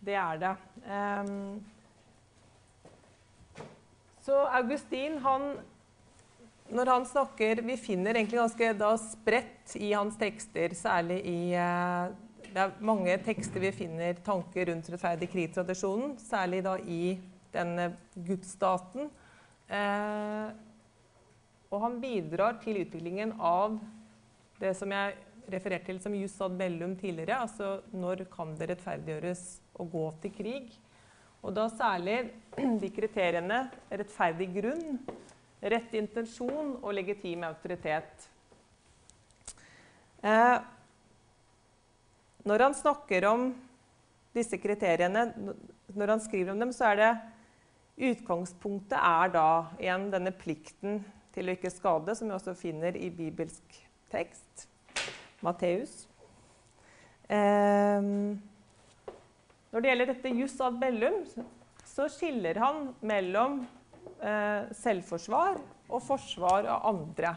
Det 0.06 0.14
er 0.14 0.36
det. 0.38 0.56
Um, 0.86 1.66
så 4.22 4.44
Augustin, 4.44 5.18
han 5.18 5.58
Når 6.72 6.90
han 6.90 7.04
snakker 7.06 7.62
Vi 7.62 7.76
finner 7.78 8.16
egentlig 8.16 8.40
ganske 8.40 8.72
da 8.78 8.92
spredt 8.98 9.76
i 9.78 9.92
hans 9.92 10.16
tekster, 10.18 10.74
særlig 10.74 11.20
i 11.28 11.40
eh, 11.54 12.14
Det 12.50 12.62
er 12.62 12.78
mange 12.80 13.16
tekster 13.26 13.62
vi 13.62 13.72
finner 13.74 14.18
tanker 14.26 14.70
rundt 14.70 14.88
rettferdig 14.90 15.28
krig-tradisjonen, 15.30 16.16
særlig 16.18 16.62
da 16.64 16.76
i 16.80 17.18
denne 17.52 17.90
gudsstaten. 18.14 19.10
Eh, 19.68 20.48
og 21.68 21.82
han 21.82 22.00
bidrar 22.00 22.56
til 22.62 22.80
utviklingen 22.80 23.34
av 23.36 23.76
det 24.60 24.72
som 24.78 24.92
jeg 24.94 25.16
refererte 25.52 25.90
til 25.90 26.00
som 26.02 26.16
jus 26.16 26.34
ad 26.42 26.56
bellum 26.58 26.96
tidligere, 26.98 27.42
altså 27.44 27.82
når 27.92 28.24
kan 28.32 28.54
det 28.56 28.70
rettferdiggjøres 28.72 29.44
å 29.76 29.86
gå 29.92 30.06
til 30.22 30.34
krig? 30.38 30.72
Og 31.44 31.54
da 31.54 31.68
særlig 31.70 32.30
de 32.82 32.90
kriteriene 32.94 33.66
rettferdig 33.90 34.48
grunn, 34.56 34.96
rett 35.60 35.94
intensjon 35.96 36.76
og 36.82 36.94
legitim 36.94 37.44
autoritet. 37.48 38.28
Eh, 40.26 40.58
når 42.46 42.62
han 42.66 42.76
snakker 42.76 43.26
om 43.30 43.48
disse 44.36 44.58
kriteriene, 44.60 45.30
når 45.96 46.14
han 46.14 46.22
skriver 46.22 46.52
om 46.52 46.60
dem, 46.60 46.74
så 46.74 46.92
er 46.92 47.02
det 47.02 47.14
Utgangspunktet 47.96 48.98
er 49.00 49.30
da 49.32 49.50
igjen 49.80 50.10
denne 50.12 50.28
plikten 50.36 50.98
til 51.32 51.48
å 51.48 51.54
ikke 51.56 51.70
skade, 51.72 52.12
som 52.12 52.28
vi 52.28 52.34
også 52.36 52.52
finner 52.52 52.96
i 53.00 53.08
bibelsk 53.08 53.78
tekst. 54.12 54.66
Matteus. 55.40 56.02
Eh, 57.28 58.04
når 59.72 59.80
det 59.80 59.90
gjelder 59.90 60.10
dette 60.12 60.34
jus 60.36 60.58
ad 60.64 60.76
bellum, 60.80 61.22
så 61.88 62.06
skiller 62.12 62.60
han 62.60 62.90
mellom 63.00 63.62
selvforsvar 64.76 65.58
og 65.86 66.00
forsvar 66.02 66.66
av 66.70 66.86
andre. 66.88 67.34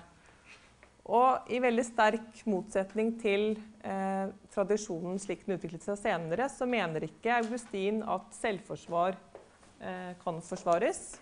Og 1.10 1.50
i 1.50 1.58
veldig 1.62 1.84
sterk 1.88 2.42
motsetning 2.46 3.16
til 3.22 3.56
eh, 3.82 4.30
tradisjonen 4.54 5.18
slik 5.22 5.42
den 5.46 5.58
utviklet 5.58 5.86
seg 5.86 5.98
senere, 5.98 6.46
så 6.54 6.68
mener 6.70 7.08
ikke 7.08 7.40
Augustin 7.40 8.04
at 8.06 8.28
selvforsvar 8.38 9.18
eh, 9.82 10.12
kan 10.22 10.38
forsvares. 10.46 11.18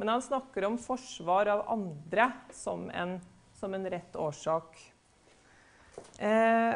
Men 0.00 0.14
han 0.14 0.24
snakker 0.24 0.64
om 0.64 0.80
forsvar 0.80 1.50
av 1.52 1.66
andre 1.74 2.30
som 2.56 2.88
en, 2.88 3.18
som 3.58 3.76
en 3.76 3.84
rett 3.92 4.16
årsak. 4.16 4.80
Eh, 6.16 6.72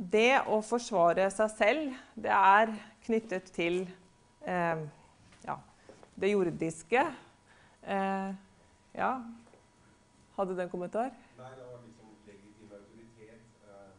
det 0.00 0.36
å 0.46 0.60
forsvare 0.62 1.26
seg 1.34 1.56
selv, 1.58 1.98
det 2.14 2.30
er 2.30 2.76
knyttet 3.08 3.50
til 3.58 3.82
eh, 4.44 4.78
ja, 5.44 5.56
det 6.14 6.30
jordiske. 6.30 7.02
Eh, 7.82 8.30
ja, 8.92 9.10
hadde 10.36 10.54
du 10.56 10.62
en 10.62 10.70
kommentar? 10.72 11.10
Nei, 11.38 11.50
det 11.56 11.64
var 11.66 11.80
liksom 11.84 12.08
legitim 12.26 12.72
autoritet. 12.72 13.42
eh, 13.64 13.92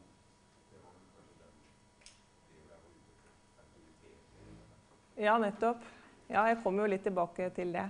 Det 0.71 0.79
var 0.81 0.91
kanskje 0.91 1.33
den 1.41 1.55
det 2.57 2.69
var 2.69 2.79
ute 2.79 3.13
etter. 3.17 3.31
Autoritet. 3.63 5.25
Ja, 5.25 5.37
nettopp. 5.37 5.81
Ja, 6.31 6.45
jeg 6.47 6.61
kommer 6.63 6.83
jo 6.85 6.91
litt 6.93 7.03
tilbake 7.03 7.49
til 7.55 7.73
det. 7.75 7.87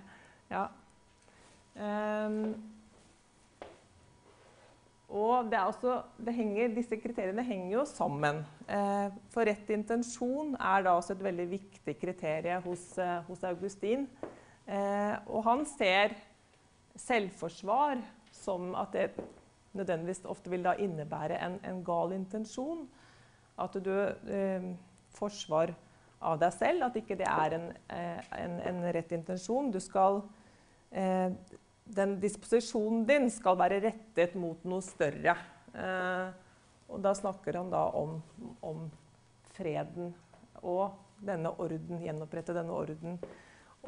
Ja. 0.50 0.68
Ehm, 1.76 2.56
og 5.12 5.50
det 5.52 5.60
også, 5.60 5.98
det 6.24 6.34
henger, 6.34 6.72
disse 6.76 6.96
kriteriene 6.96 7.44
henger 7.44 7.74
jo 7.74 7.84
sammen. 7.90 8.46
Eh, 8.72 9.12
for 9.34 9.48
rett 9.48 9.70
intensjon 9.76 10.54
er 10.56 10.86
da 10.86 10.96
også 10.96 11.18
et 11.18 11.26
veldig 11.26 11.48
viktig 11.52 11.96
kriterium 12.00 12.64
hos, 12.64 12.86
eh, 12.98 13.18
hos 13.28 13.44
Augustin. 13.44 14.08
Eh, 14.68 15.16
og 15.28 15.44
han 15.50 15.66
ser 15.68 16.16
selvforsvar 16.96 18.00
som 18.32 18.72
at 18.80 18.96
det 18.96 19.10
nødvendigvis 19.76 20.24
ofte 20.32 20.52
vil 20.52 20.64
da 20.64 20.78
innebære 20.80 21.40
en, 21.44 21.60
en 21.68 21.84
gal 21.84 22.16
intensjon. 22.16 22.88
At 23.60 23.76
du 23.84 23.92
eh, 23.92 24.72
forsvar 25.12 25.76
av 26.22 26.40
deg 26.40 26.54
selv, 26.56 26.86
at 26.88 27.00
ikke 27.02 27.18
det 27.20 27.28
er 27.28 27.58
en, 27.58 27.68
en, 27.92 28.60
en 28.70 28.84
rett 28.96 29.12
intensjon. 29.12 29.72
Du 29.74 29.80
skal 29.84 30.22
eh, 30.92 31.34
Den 31.92 32.16
disposisjonen 32.22 33.04
din 33.08 33.28
skal 33.34 33.58
være 33.60 33.82
rettet 33.84 34.36
mot 34.40 34.64
noe 34.68 34.84
større. 34.86 35.36
Eh, 35.76 36.28
og 36.92 37.04
da 37.04 37.14
snakker 37.16 37.60
han 37.60 37.72
da 37.72 37.86
om, 38.00 38.18
om 38.64 38.86
freden 39.56 40.14
og 40.62 40.96
denne 41.22 41.52
orden, 41.62 42.02
gjenopprette 42.04 42.56
denne 42.56 42.76
orden. 42.76 43.20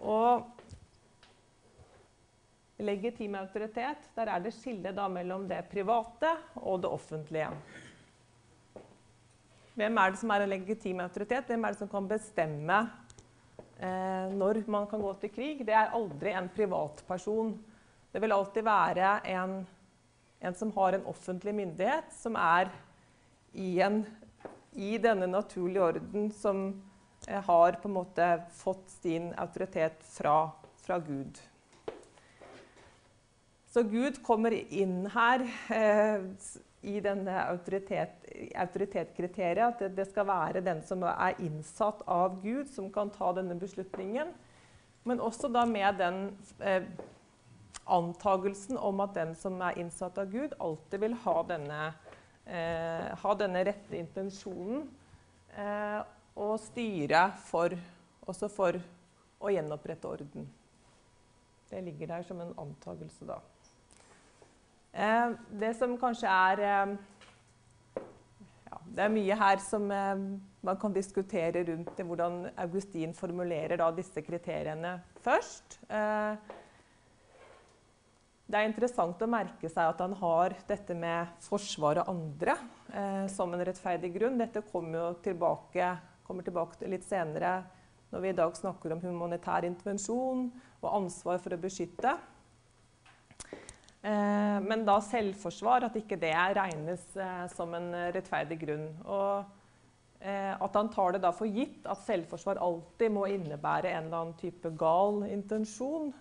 Og 0.03 0.43
legitim 2.83 3.35
autoritet, 3.39 4.09
der 4.15 4.31
er 4.33 4.43
det 4.43 4.53
skille 4.55 4.93
da 4.95 5.07
mellom 5.11 5.47
det 5.49 5.63
private 5.71 6.35
og 6.61 6.81
det 6.83 6.91
offentlige. 6.91 7.49
Hvem 9.73 9.97
er 9.97 10.11
det 10.11 10.19
som 10.21 10.31
er 10.33 10.43
en 10.43 10.51
legitim 10.53 10.99
autoritet? 11.01 11.47
Hvem 11.49 11.63
er 11.65 11.73
det 11.73 11.81
som 11.81 11.89
kan 11.89 12.07
bestemme 12.07 12.79
eh, 13.79 14.33
når 14.33 14.61
man 14.69 14.85
kan 14.89 15.01
gå 15.01 15.13
til 15.21 15.31
krig? 15.33 15.63
Det 15.65 15.73
er 15.73 15.95
aldri 15.97 16.35
en 16.37 16.49
privatperson. 16.53 17.55
Det 18.13 18.21
vil 18.21 18.31
alltid 18.31 18.61
være 18.67 19.11
en, 19.33 19.53
en 20.39 20.55
som 20.55 20.71
har 20.75 20.93
en 20.93 21.05
offentlig 21.09 21.55
myndighet, 21.57 22.11
som 22.13 22.35
er 22.37 22.69
i, 23.57 23.79
en, 23.81 24.03
i 24.77 24.99
denne 25.01 25.25
naturlige 25.31 25.81
orden, 25.81 26.27
som 26.29 26.59
eh, 27.25 27.39
har 27.41 27.79
på 27.81 27.89
en 27.89 27.95
måte 27.95 28.27
fått 28.53 28.91
sin 28.99 29.31
autoritet 29.41 30.05
fra, 30.05 30.51
fra 30.85 30.99
Gud. 31.01 31.41
Så 33.73 33.81
Gud 33.89 34.19
kommer 34.21 34.53
inn 34.53 35.07
her 35.15 35.47
eh, 35.73 36.27
i 36.85 36.99
denne 37.01 37.39
autoritet, 37.47 38.29
autoritetskriteriet. 38.61 39.63
At 39.71 39.81
det, 39.81 39.89
det 39.97 40.05
skal 40.11 40.29
være 40.29 40.61
den 40.61 40.85
som 40.85 41.01
er 41.09 41.41
innsatt 41.41 42.05
av 42.05 42.37
Gud, 42.45 42.69
som 42.69 42.93
kan 42.93 43.09
ta 43.17 43.31
denne 43.33 43.57
beslutningen. 43.57 44.29
Men 45.01 45.25
også 45.31 45.49
da 45.49 45.65
med 45.65 45.97
den 45.97 46.21
eh, 46.61 46.85
antagelsen 47.85 48.77
om 48.77 49.01
at 49.03 49.15
den 49.17 49.35
som 49.35 49.59
er 49.61 49.77
innsatt 49.81 50.17
av 50.21 50.31
Gud, 50.31 50.55
alltid 50.59 51.03
vil 51.03 51.15
ha 51.25 51.37
denne, 51.47 51.79
eh, 52.45 53.07
ha 53.23 53.33
denne 53.35 53.63
rette 53.65 53.97
intensjonen. 53.97 54.87
Eh, 55.57 56.01
og 56.35 56.57
styre 56.59 57.27
for, 57.45 57.75
også 58.25 58.49
for 58.49 58.79
å 59.43 59.51
gjenopprette 59.53 60.09
orden. 60.09 60.47
Det 61.69 61.81
ligger 61.83 62.07
der 62.07 62.23
som 62.23 62.41
en 62.41 62.53
antagelse, 62.57 63.25
da. 63.27 63.39
Eh, 64.93 65.35
det 65.59 65.73
som 65.77 65.95
kanskje 65.97 66.29
er 66.29 66.59
eh, 66.61 66.95
ja, 67.97 68.77
Det 68.85 69.05
er 69.05 69.13
mye 69.13 69.37
her 69.37 69.57
som, 69.57 69.87
eh, 69.91 70.25
man 70.61 70.77
kan 70.79 70.93
diskutere 70.93 71.63
rundt 71.65 71.97
hvordan 71.97 72.51
Augustin 72.57 73.13
formulerer 73.13 73.77
da 73.81 73.89
disse 73.91 74.21
kriteriene 74.21 74.99
først. 75.25 75.79
Eh, 75.89 76.37
det 78.43 78.59
er 78.59 78.67
interessant 78.67 79.21
å 79.23 79.29
merke 79.31 79.69
seg 79.71 79.87
at 79.87 80.01
han 80.03 80.13
har 80.19 80.55
dette 80.67 80.95
med 80.97 81.31
forsvar 81.45 82.01
av 82.01 82.11
andre 82.11 82.57
eh, 82.91 83.23
som 83.31 83.53
en 83.55 83.63
rettferdig 83.63 84.11
grunn. 84.17 84.41
Dette 84.41 84.65
kommer 84.67 85.15
tilbake, 85.23 85.93
kommer 86.27 86.45
tilbake 86.45 86.91
litt 86.91 87.07
senere 87.07 87.61
når 88.13 88.21
vi 88.21 88.29
i 88.29 88.37
dag 88.37 88.53
snakker 88.57 88.93
om 88.93 89.01
humanitær 89.01 89.65
intervensjon 89.65 90.49
og 90.83 90.91
ansvar 90.91 91.39
for 91.41 91.55
å 91.55 91.61
beskytte. 91.63 92.13
Eh, 94.03 94.59
men 94.67 94.83
da 94.83 94.97
selvforsvar, 95.01 95.87
at 95.87 95.95
ikke 95.95 96.19
det 96.19 96.35
regnes 96.57 97.05
eh, 97.15 97.45
som 97.55 97.71
en 97.77 97.87
rettferdig 98.11 98.59
grunn. 98.65 98.89
Og 99.07 100.19
eh, 100.19 100.51
at 100.51 100.75
han 100.75 100.91
tar 100.91 101.15
det 101.15 101.31
for 101.39 101.47
gitt 101.47 101.87
at 101.87 102.03
selvforsvar 102.03 102.59
alltid 102.61 103.15
må 103.15 103.23
innebære 103.31 103.95
en 103.95 104.09
eller 104.09 104.19
annen 104.19 104.37
type 104.43 104.75
gal 104.77 105.23
intensjon. 105.31 106.11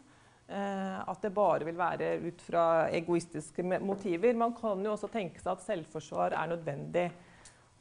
Eh, 0.49 1.08
at 1.08 1.22
det 1.22 1.30
bare 1.32 1.64
vil 1.64 1.78
være 1.78 2.16
ut 2.26 2.42
fra 2.42 2.64
egoistiske 2.92 3.62
motiver. 3.80 4.34
Man 4.34 4.54
kan 4.56 4.82
jo 4.84 4.92
også 4.92 5.08
tenke 5.12 5.40
seg 5.40 5.54
at 5.54 5.64
selvforsvar 5.64 6.37
er 6.37 6.50
nødvendig. 6.50 7.06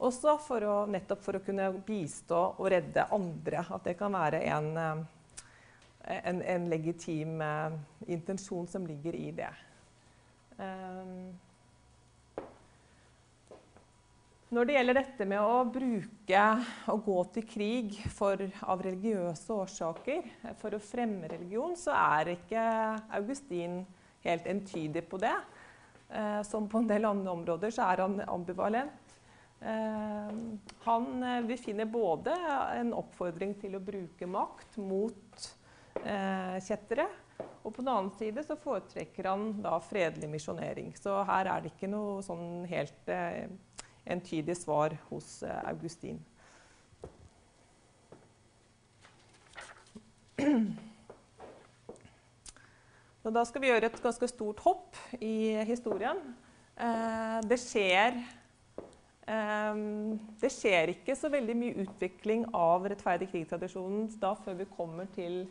Også 0.02 0.36
for 0.42 0.64
å, 0.66 0.76
nettopp 0.90 1.22
for 1.22 1.38
å 1.38 1.42
kunne 1.44 1.68
bistå 1.86 2.38
og 2.56 2.70
redde 2.72 3.08
andre. 3.14 3.64
At 3.68 3.84
det 3.86 3.96
kan 3.98 4.14
være 4.14 4.42
en, 4.54 4.70
eh, 4.78 6.16
en, 6.30 6.42
en 6.42 6.68
legitim 6.70 7.42
uh, 7.42 7.76
intensjon 8.10 8.66
som 8.70 8.86
ligger 8.86 9.14
i 9.18 9.30
det. 9.36 9.52
Um, 10.56 11.30
Når 14.52 14.68
det 14.68 14.74
gjelder 14.74 14.96
dette 14.98 15.24
med 15.24 15.40
å 15.40 15.60
bruke 15.64 16.40
og 16.92 17.06
gå 17.06 17.20
til 17.32 17.44
krig 17.48 17.94
for, 18.12 18.36
av 18.68 18.82
religiøse 18.84 19.54
årsaker 19.54 20.26
for 20.60 20.76
å 20.76 20.80
fremme 20.84 21.30
religion, 21.30 21.72
så 21.72 21.94
er 21.96 22.34
ikke 22.34 22.64
Augustin 23.16 23.78
helt 24.26 24.50
entydig 24.52 25.06
på 25.08 25.22
det. 25.22 25.32
Eh, 26.12 26.42
som 26.44 26.68
på 26.68 26.82
en 26.82 26.90
del 26.90 27.08
andre 27.08 27.32
områder 27.32 27.72
så 27.72 27.86
er 27.94 28.04
han 28.04 28.20
ambivalent. 28.26 29.16
Eh, 29.64 30.36
han, 30.84 31.10
vil 31.22 31.48
vi 31.54 31.60
finner 31.64 31.88
både 31.88 32.36
en 32.76 32.92
oppfordring 33.00 33.56
til 33.64 33.80
å 33.80 33.84
bruke 33.88 34.28
makt 34.28 34.76
mot 34.84 35.50
eh, 36.04 36.60
kjettere, 36.60 37.08
og 37.62 37.72
på 37.72 37.80
den 37.80 37.94
annen 37.96 38.12
side 38.20 38.44
så 38.44 38.60
foretrekker 38.60 39.32
han 39.32 39.54
da 39.64 39.78
fredelig 39.80 40.28
misjonering. 40.36 40.92
Så 41.00 41.22
her 41.24 41.48
er 41.48 41.64
det 41.64 41.72
ikke 41.72 41.88
noe 41.88 42.20
sånn 42.26 42.66
helt 42.68 43.14
eh, 44.04 44.12
entydig 44.12 44.56
svar 44.56 44.96
hos 45.10 45.42
eh, 45.42 45.68
Augustin. 45.70 46.20
Da 53.22 53.44
skal 53.46 53.62
vi 53.62 53.68
gjøre 53.70 53.86
et 53.86 54.00
ganske 54.02 54.26
stort 54.26 54.58
hopp 54.64 54.96
i 55.22 55.54
historien. 55.68 56.18
Eh, 56.74 57.38
det 57.46 57.58
skjer 57.62 58.16
eh, 59.30 59.82
det 60.42 60.50
skjer 60.50 60.90
ikke 60.96 61.14
så 61.14 61.30
veldig 61.30 61.54
mye 61.54 61.84
utvikling 61.84 62.48
av 62.50 62.88
rettferdig 62.90 63.30
krig-tradisjonen 63.30 64.08
da 64.18 64.34
før 64.34 64.58
vi 64.58 64.66
kommer 64.74 65.06
til 65.14 65.44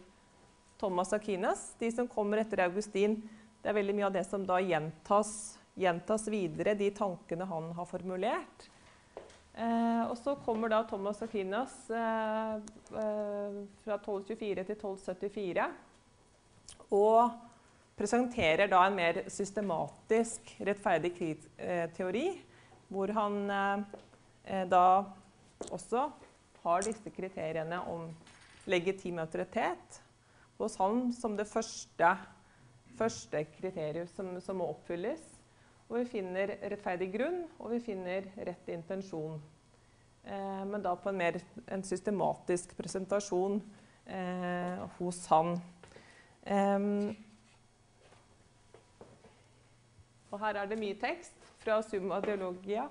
Thomas 0.82 1.14
Aquinas. 1.16 1.70
De 1.80 1.88
som 1.96 2.10
kommer 2.12 2.42
etter 2.42 2.66
Augustin, 2.66 3.22
det 3.62 3.72
er 3.72 3.78
veldig 3.78 3.96
mye 3.96 4.10
av 4.10 4.16
det 4.18 4.26
som 4.28 4.44
da 4.44 4.60
gjentas 4.60 5.61
gjentas 5.80 6.28
videre 6.32 6.76
de 6.78 6.90
tankene 6.96 7.48
han 7.48 7.72
har 7.78 7.88
formulert. 7.90 8.68
Eh, 9.54 10.04
og 10.08 10.16
så 10.20 10.36
kommer 10.46 10.72
da 10.72 10.82
Thomas 10.88 11.22
Aquinas 11.24 11.74
eh, 11.92 12.54
eh, 12.56 13.58
fra 13.84 13.98
1224 14.00 14.64
til 14.64 14.78
1274 14.78 15.66
og 16.96 17.34
presenterer 18.00 18.70
da 18.72 18.86
en 18.88 18.96
mer 18.96 19.20
systematisk 19.30 20.54
rettferdig 20.64 21.12
krig-teori, 21.18 22.28
hvor 22.92 23.12
han 23.16 23.36
eh, 23.52 24.64
da 24.72 24.86
også 25.70 26.08
har 26.64 26.86
disse 26.86 27.12
kriteriene 27.14 27.82
om 27.92 28.08
legitim 28.70 29.20
autoritet 29.22 30.02
hos 30.62 30.78
han 30.78 31.10
som 31.14 31.36
det 31.38 31.48
første, 31.50 32.16
første 32.98 33.44
kriteriet 33.58 34.10
som, 34.16 34.36
som 34.42 34.62
må 34.62 34.70
oppfylles. 34.74 35.31
Og 35.92 35.98
vi 36.00 36.06
finner 36.08 36.54
rettferdig 36.72 37.10
grunn, 37.12 37.42
og 37.60 37.74
vi 37.74 37.82
finner 37.84 38.30
rett 38.48 38.70
intensjon. 38.72 39.42
Eh, 40.24 40.62
men 40.70 40.80
da 40.80 40.94
på 40.96 41.12
en 41.12 41.18
mer 41.20 41.36
en 41.68 41.84
systematisk 41.84 42.72
presentasjon 42.78 43.58
eh, 44.08 44.86
hos 44.96 45.20
han. 45.34 45.58
Eh, 46.48 46.86
og 50.32 50.40
her 50.46 50.62
er 50.62 50.72
det 50.72 50.80
mye 50.80 50.96
tekst 50.96 51.52
fra 51.60 51.82
Summa 51.84 52.22
Dialogia. 52.24 52.88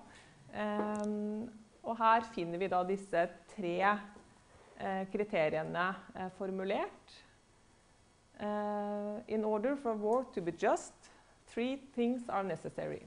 og 1.83 1.97
her 1.97 2.27
finner 2.35 2.59
vi 2.61 2.69
da 2.69 2.83
disse 2.85 3.23
tre 3.55 3.77
eh, 3.81 5.07
kriteriene 5.09 5.87
eh, 6.17 6.29
formulert. 6.37 7.17
Eh, 8.37 9.17
in 9.33 9.45
order 9.45 9.77
for 9.77 9.97
war 9.97 10.27
to 10.35 10.43
be 10.43 10.53
just, 10.53 10.93
three 11.53 11.81
things 11.95 12.23
are 12.29 12.45
necessary. 12.45 13.03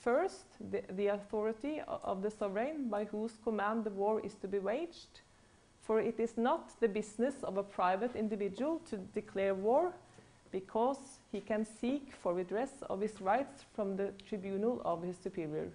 First, 0.00 0.46
the, 0.70 0.82
the, 0.90 1.08
authority 1.08 1.80
of 1.86 2.22
the 2.22 2.30
sovereign 2.30 2.88
by 2.88 3.04
whose 3.04 3.38
command 3.42 3.84
the 3.84 3.90
war 3.90 4.20
is 4.20 4.34
to 4.36 4.48
be 4.48 4.58
waged. 4.58 5.20
For 5.82 6.00
it 6.00 6.20
is 6.20 6.36
not 6.36 6.78
the 6.80 6.88
business 6.88 7.42
of 7.42 7.56
a 7.56 7.62
private 7.62 8.14
individual 8.14 8.80
to 8.90 8.96
declare 8.96 9.54
war, 9.54 9.92
because 10.52 11.18
he 11.32 11.40
can 11.40 11.64
seek 11.64 12.12
for 12.22 12.34
redress 12.34 12.70
of 12.88 13.00
his 13.00 13.20
rights 13.20 13.64
from 13.74 13.96
the 13.96 14.12
tribunal 14.28 14.80
of 14.84 15.02
his 15.02 15.16
superior. 15.16 15.70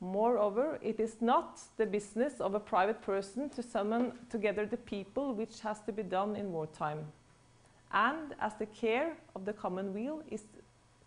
Moreover, 0.00 0.78
it 0.82 1.00
is 1.00 1.16
not 1.20 1.60
the 1.78 1.86
business 1.86 2.40
of 2.40 2.54
a 2.54 2.60
private 2.60 3.00
person 3.00 3.48
to 3.50 3.62
summon 3.62 4.12
together 4.30 4.66
the 4.66 4.76
people, 4.76 5.34
which 5.34 5.60
has 5.60 5.80
to 5.86 5.92
be 5.92 6.02
done 6.02 6.36
in 6.36 6.52
wartime 6.52 7.06
and 7.96 8.34
as 8.40 8.52
the 8.58 8.66
care 8.66 9.16
of 9.34 9.44
the 9.44 9.52
common 9.52 9.92
weal 9.94 10.22
is 10.30 10.42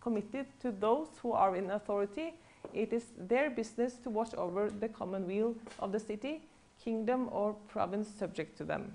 committed 0.02 0.46
to 0.62 0.72
those 0.72 1.08
who 1.22 1.32
are 1.34 1.56
in 1.56 1.70
authority, 1.72 2.34
it 2.74 2.94
is 2.94 3.06
their 3.18 3.50
business 3.50 3.94
to 4.04 4.10
watch 4.10 4.34
over 4.34 4.70
the 4.70 4.90
common 4.90 5.28
weal 5.28 5.56
of 5.80 5.92
the 5.92 6.00
city, 6.00 6.42
kingdom 6.84 7.30
or 7.32 7.54
province 7.68 8.10
subject 8.20 8.58
to 8.58 8.66
them. 8.66 8.94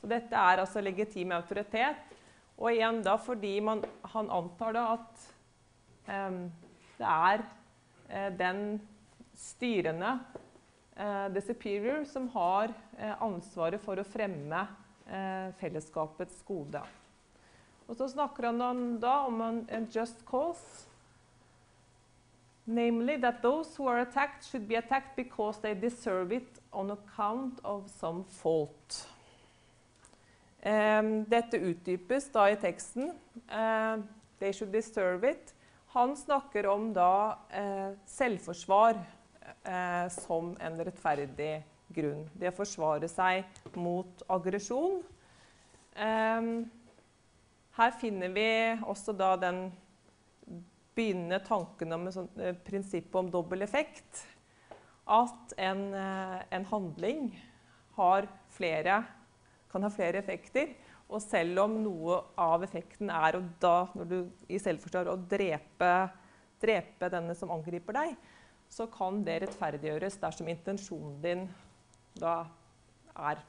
Så 0.00 0.08
dette 0.10 0.36
er 0.36 0.60
altså 0.60 0.82
legitim 0.84 1.32
autoritet. 1.32 1.96
Og 2.58 2.74
igjen 2.74 3.00
da 3.02 3.16
fordi 3.18 3.56
man, 3.64 3.82
han 4.12 4.28
antar 4.30 4.74
da 4.76 4.82
at 4.94 5.22
um, 6.06 6.52
det 6.98 7.06
er 7.08 7.42
uh, 8.10 8.38
den 8.38 8.80
styrende, 9.34 10.18
uh, 10.98 11.28
the 11.32 11.40
superior, 11.40 12.04
som 12.04 12.28
har 12.28 12.74
uh, 12.98 13.14
ansvaret 13.24 13.80
for 13.82 13.98
å 13.98 14.06
fremme 14.06 14.60
eh, 14.60 14.83
fellesskapets 15.60 16.42
gode. 16.48 16.80
Og 17.88 17.96
så 17.96 18.08
snakker 18.08 18.46
han 18.48 18.98
da 19.00 19.14
om 19.26 19.40
en, 19.44 19.58
en 19.68 19.88
just 19.92 20.24
cause. 20.26 20.88
Namely 22.66 23.18
that 23.20 23.42
those 23.42 23.76
who 23.76 23.88
are 23.88 24.00
attacked 24.00 24.44
should 24.44 24.66
be 24.68 24.76
attacked 24.76 25.16
because 25.16 25.60
they 25.60 25.74
deserve 25.74 26.32
it 26.32 26.60
on 26.72 26.90
account 26.90 27.60
of 27.62 27.90
some 27.90 28.24
fault. 28.24 29.06
Um, 30.64 31.24
dette 31.28 31.60
utdypes 31.60 32.30
da 32.32 32.46
i 32.48 32.56
teksten. 32.56 33.12
Uh, 33.52 34.00
they 34.40 34.52
should 34.52 34.72
deserve 34.72 35.28
it. 35.28 35.52
Han 35.92 36.16
snakker 36.16 36.66
om 36.66 36.88
da 36.94 37.36
uh, 37.52 37.92
selvforsvar 38.06 38.96
uh, 38.96 40.08
som 40.08 40.56
en 40.60 40.80
rettferdig 40.84 41.62
grunn. 41.94 42.24
Det 42.34 42.50
å 42.50 42.56
forsvare 42.56 43.08
seg 43.10 43.44
mot 43.80 44.24
aggresjon. 44.32 45.00
Um, 45.94 46.50
her 47.74 47.96
finner 47.98 48.30
vi 48.34 48.48
også 48.86 49.14
da 49.16 49.34
den 49.38 49.66
begynnende 50.94 51.40
tanken 51.42 51.92
om 51.92 52.06
sånt, 52.12 52.38
eh, 52.38 52.54
prinsippet 52.54 53.14
om 53.18 53.30
dobbel 53.30 53.62
effekt. 53.62 54.26
At 55.06 55.54
en, 55.58 55.92
eh, 55.94 56.42
en 56.50 56.64
handling 56.64 57.34
flere, 58.50 59.04
kan 59.70 59.82
ha 59.82 59.88
flere 59.90 60.18
effekter. 60.18 60.74
Og 61.10 61.20
selv 61.20 61.58
om 61.58 61.82
noe 61.82 62.22
av 62.38 62.62
effekten 62.62 63.10
er 63.10 63.36
å, 63.36 63.42
da, 63.60 63.88
når 63.94 64.08
du 64.08 64.30
i 64.48 64.58
å 64.58 65.28
drepe, 65.28 66.10
drepe 66.60 67.10
denne 67.10 67.34
som 67.34 67.50
angriper 67.50 67.92
deg, 67.92 68.16
så 68.68 68.86
kan 68.90 69.22
det 69.22 69.42
rettferdiggjøres 69.42 70.18
dersom 70.18 70.48
intensjonen 70.48 71.20
din 71.20 71.54
da 72.20 72.34
er, 73.14 73.40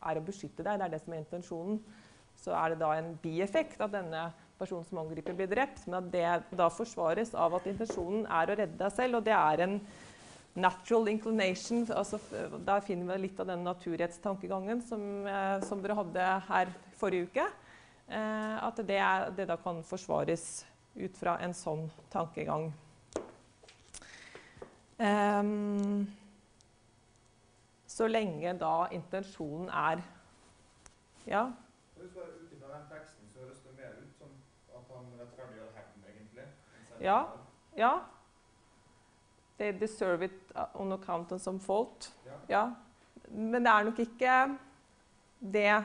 er, 0.00 0.18
å 0.18 0.24
beskytte 0.24 0.64
deg. 0.64 0.78
Det 0.78 0.86
er 0.88 0.94
det 0.94 1.02
som 1.02 1.14
er 1.14 1.22
intensjonen. 1.22 1.78
Så 2.36 2.52
er 2.56 2.72
det 2.72 2.80
da 2.82 2.92
en 2.96 3.14
bieffekt 3.22 3.80
at 3.80 3.94
denne 3.94 4.28
personen 4.58 4.86
som 4.88 5.00
angriper, 5.02 5.36
blir 5.36 5.50
drept. 5.50 5.84
Men 5.86 6.00
at 6.00 6.10
det 6.12 6.58
da 6.58 6.68
forsvares 6.72 7.34
av 7.36 7.58
at 7.58 7.68
intensjonen 7.70 8.26
er 8.26 8.52
å 8.52 8.58
redde 8.62 8.78
deg 8.80 8.94
selv. 8.94 9.20
Og 9.20 9.26
det 9.26 9.36
er 9.36 9.64
en 9.66 9.78
natural 10.56 11.10
inclination. 11.12 11.84
Altså, 11.92 12.20
der 12.64 12.84
finner 12.86 13.14
vi 13.14 13.26
litt 13.26 13.40
av 13.42 13.50
den 13.50 13.64
naturrettstankegangen 13.66 14.82
som, 14.86 15.26
eh, 15.26 15.60
som 15.66 15.82
dere 15.82 15.98
hadde 15.98 16.30
her 16.48 16.72
forrige 16.96 17.30
uke. 17.30 17.46
Eh, 18.08 18.56
at 18.62 18.80
det, 18.86 19.00
er, 19.02 19.30
det 19.36 19.48
da 19.50 19.58
kan 19.60 19.82
forsvares 19.84 20.64
ut 20.96 21.16
fra 21.18 21.36
en 21.44 21.52
sånn 21.56 21.88
tankegang. 22.12 22.70
Ehm, 24.96 26.06
så 27.96 28.08
lenge 28.10 28.52
da 28.60 28.74
intensjonen 28.92 29.68
er 29.68 30.02
Ja, 31.26 31.46
Hvis 31.96 32.12
du 32.12 32.20
er 32.20 32.28
ute 32.38 32.58
fra 32.60 32.74
den 32.76 32.84
teksten, 32.90 33.24
så 33.32 33.40
høres 33.40 33.62
det 33.64 33.72
mer 33.78 33.94
ut 33.98 34.12
som 34.18 34.28
at 34.76 34.90
han 34.94 35.06
rettferdiggjør 35.20 35.70
hevn, 35.74 36.04
egentlig. 36.10 36.44
Ja. 37.00 37.16
ja. 37.76 37.92
They 39.58 39.72
deserve 39.80 40.24
it 40.28 40.52
on 40.74 40.92
account 40.92 41.32
of 41.32 41.40
some 41.40 41.60
fault. 41.60 42.12
Ja. 42.26 42.36
Ja. 42.48 42.64
Men 43.30 43.64
det 43.64 43.72
er 43.72 43.88
nok 43.88 43.98
ikke 43.98 44.58
det 45.40 45.84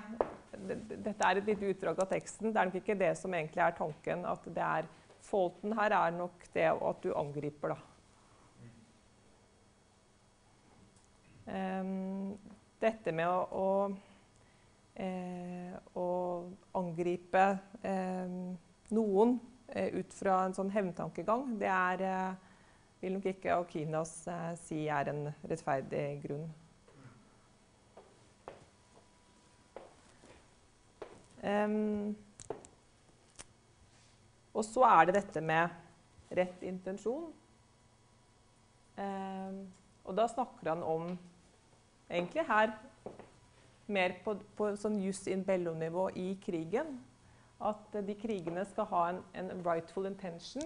det- 0.68 1.04
Dette 1.06 1.24
er 1.26 1.38
et 1.38 1.46
lite 1.46 1.70
utdrag 1.74 2.00
av 2.00 2.10
teksten. 2.12 2.54
Det 2.54 2.58
er 2.58 2.66
nok 2.66 2.76
ikke 2.76 3.00
det 3.00 3.18
som 3.18 3.34
egentlig 3.34 3.62
er 3.64 3.72
tanken. 3.72 4.26
At 4.26 4.46
det 4.46 4.58
er 4.58 4.86
Faulten 5.22 5.74
her 5.74 5.92
er 5.94 6.12
nok 6.12 6.46
det 6.54 6.68
at 6.72 7.04
du 7.04 7.14
angriper, 7.16 7.68
da. 7.68 7.76
Dette 12.82 13.12
med 13.14 13.28
å, 13.28 13.42
å, 13.52 13.66
eh, 14.96 15.74
å 15.98 16.08
angripe 16.80 17.44
eh, 17.84 18.38
noen 18.96 19.36
eh, 19.68 19.92
ut 20.00 20.16
fra 20.16 20.42
en 20.46 20.56
sånn 20.58 20.72
hevntankegang, 20.74 21.58
det 21.62 21.70
er 21.72 22.06
eh, 22.08 22.50
vil 23.02 23.18
nok 23.18 23.30
ikke 23.32 23.56
Akinas 23.58 24.12
si 24.62 24.84
er 24.86 25.10
en 25.10 25.24
rettferdig 25.50 26.20
grunn. 26.22 26.50
Um, 31.42 32.16
og 34.54 34.66
så 34.68 34.84
er 34.86 35.10
det 35.10 35.16
dette 35.16 35.42
med 35.42 35.74
rett 36.38 36.62
intensjon. 36.62 37.32
Um, 39.02 39.64
og 40.06 40.18
da 40.18 40.28
snakker 40.30 40.70
han 40.70 40.84
om 40.86 41.16
egentlig 42.12 42.46
her 42.48 42.76
mer 43.92 44.18
på, 44.24 44.36
på 44.58 44.72
sånn 44.80 45.00
jus 45.04 45.24
in 45.32 45.44
bello-nivå 45.48 46.10
i 46.20 46.34
krigen. 46.44 47.00
At 47.62 47.94
de 47.94 48.16
krigene 48.18 48.64
skal 48.66 48.88
ha 48.90 49.02
en, 49.12 49.24
en 49.38 49.64
rightful 49.66 50.08
intention. 50.10 50.66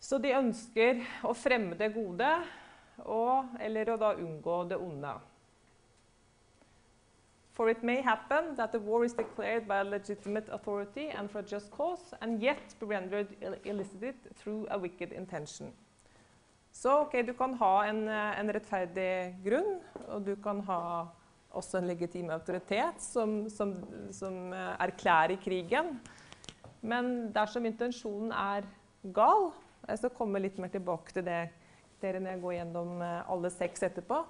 Så 0.00 0.18
de 0.18 0.32
ønsker 0.36 1.02
å 1.28 1.34
fremme 1.36 1.76
det 1.76 1.92
gode, 1.94 2.28
og, 3.04 3.52
eller 3.60 3.92
å 3.92 3.98
da 4.00 4.14
unngå 4.16 4.62
det 4.70 4.78
onde. 4.80 5.12
For 7.52 7.68
it 7.68 7.82
may 7.82 8.00
happen 8.00 8.54
that 8.56 8.72
the 8.72 8.78
war 8.78 9.04
is 9.04 9.12
declared 9.12 9.66
by 9.68 9.80
a 9.80 9.84
legitimate 9.84 10.48
authority 10.48 11.10
and 11.10 11.30
for 11.30 11.40
a 11.40 11.42
just 11.42 11.70
cause, 11.70 12.14
and 12.22 12.40
yet 12.40 12.74
be 12.80 12.86
rendered 12.86 13.28
illicit 13.64 14.16
through 14.36 14.66
a 14.70 14.78
wicked 14.78 15.12
intention. 15.12 15.72
Så 16.72 16.92
ok, 17.04 17.16
du 17.26 17.32
kan 17.36 17.54
ha 17.60 17.72
en, 17.88 18.04
eh, 18.08 18.40
en 18.40 18.52
rettferdig 18.54 19.42
grunn, 19.44 19.80
og 20.08 20.24
du 20.26 20.34
kan 20.42 20.62
ha 20.68 20.82
også 21.50 21.80
en 21.80 21.88
legitim 21.90 22.30
autoritet 22.30 23.02
som, 23.02 23.42
som, 23.50 23.74
som 24.14 24.52
eh, 24.54 24.74
erklærer 24.86 25.40
krigen. 25.42 25.96
Men 26.80 27.30
dersom 27.34 27.66
intensjonen 27.68 28.32
er 28.32 28.68
gal, 29.14 29.50
jeg 29.88 30.02
skal 30.02 30.14
komme 30.16 30.40
litt 30.42 30.60
mer 30.60 30.70
tilbake 30.72 31.12
til 31.16 31.26
det 31.26 31.40
dere 32.00 32.20
når 32.22 32.34
jeg 32.34 32.42
går 32.44 32.54
gjennom 32.58 33.02
eh, 33.04 33.32
alle 33.32 33.50
seks 33.52 33.84
etterpå, 33.90 34.20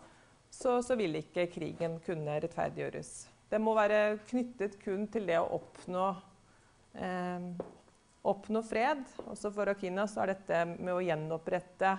så, 0.51 0.81
så 0.83 0.97
vil 0.99 1.21
ikke 1.21 1.47
krigen 1.53 1.99
kunne 2.03 2.39
rettferdiggjøres. 2.43 3.13
Det 3.51 3.59
må 3.63 3.75
være 3.77 4.19
knyttet 4.31 4.79
kun 4.83 5.07
til 5.11 5.29
det 5.31 5.39
å 5.39 5.51
oppnå, 5.59 6.07
eh, 6.99 7.51
oppnå 8.31 8.63
fred. 8.67 9.05
Også 9.31 9.53
for 9.55 9.71
Akina 9.71 10.07
så 10.11 10.25
er 10.25 10.35
dette 10.35 10.65
med 10.73 10.95
å 10.95 11.03
gjenopprette 11.05 11.95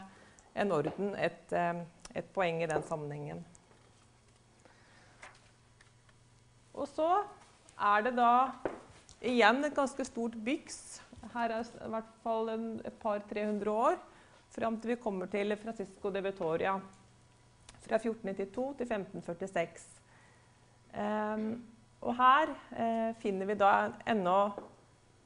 en 0.56 0.72
orden 0.72 1.16
et, 1.16 1.54
eh, 1.54 1.84
et 2.16 2.28
poeng 2.34 2.62
i 2.64 2.70
den 2.70 2.84
sammenhengen. 2.84 3.46
Og 6.74 6.88
så 6.88 7.10
er 7.78 8.06
det 8.06 8.16
da 8.18 8.34
igjen 9.22 9.64
et 9.66 9.76
ganske 9.76 10.06
stort 10.08 10.38
byks. 10.46 11.02
Her 11.34 11.54
er 11.58 11.68
i 11.86 11.92
hvert 11.94 12.16
fall 12.24 12.50
en, 12.54 12.66
et 12.86 12.98
par-300 13.02 13.70
år 13.70 14.00
fram 14.52 14.80
til 14.82 14.96
vi 14.96 15.00
kommer 15.00 15.30
til 15.32 15.56
Francisco 15.58 16.12
de 16.12 16.24
Vetoria. 16.24 16.76
Fra 17.82 17.98
1492 17.98 18.78
til 18.78 18.88
1546. 18.92 19.88
Um, 20.92 21.64
og 22.02 22.16
her 22.18 22.50
eh, 22.74 23.16
finner 23.22 23.46
vi 23.46 23.56
da 23.56 23.72
enda 24.10 24.38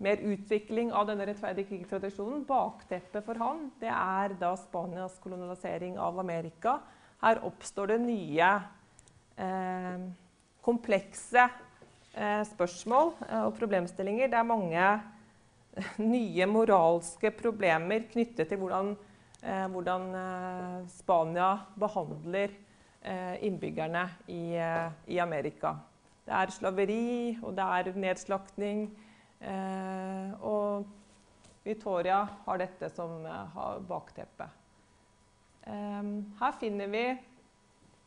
mer 0.03 0.19
utvikling 0.27 0.91
av 0.93 1.07
denne 1.09 1.27
rettferdige 1.29 1.69
krigstradisjonen. 1.69 2.43
Bakteppet 2.47 3.25
for 3.25 3.39
han 3.39 3.69
det 3.81 3.91
er 3.91 4.35
da 4.39 4.53
Spanias 4.59 5.17
kolonisering 5.23 5.97
av 6.01 6.19
Amerika. 6.19 6.79
Her 7.23 7.41
oppstår 7.47 7.93
det 7.93 7.99
nye 8.03 8.49
eh, 9.39 10.03
komplekse 10.65 11.47
eh, 11.47 12.43
spørsmål 12.51 13.13
eh, 13.29 13.43
og 13.45 13.55
problemstillinger. 13.59 14.31
Det 14.31 14.39
er 14.39 14.49
mange 14.51 14.89
nye 16.03 16.47
moralske 16.49 17.31
problemer 17.35 18.05
knyttet 18.11 18.51
til 18.51 18.59
hvordan, 18.61 18.93
eh, 19.43 19.65
hvordan 19.71 20.07
eh, 20.19 20.77
Spania 20.91 21.49
behandler 21.79 22.51
eh, 23.01 23.35
innbyggerne 23.47 24.09
i, 24.27 24.43
eh, 24.59 24.91
i 25.07 25.23
Amerika. 25.23 25.77
Det 26.25 26.33
er 26.33 26.51
slaveri, 26.51 27.37
og 27.43 27.53
det 27.55 27.65
er 27.79 27.97
nedslaktning. 28.01 28.87
Eh, 29.45 30.31
og 30.41 30.85
Victoria 31.65 32.23
har 32.45 32.61
dette 32.61 32.89
som 32.93 33.19
eh, 33.25 33.61
bakteppe. 33.85 34.49
Eh, 35.69 36.11
her 36.41 36.57
finner 36.61 36.91
vi 36.93 37.05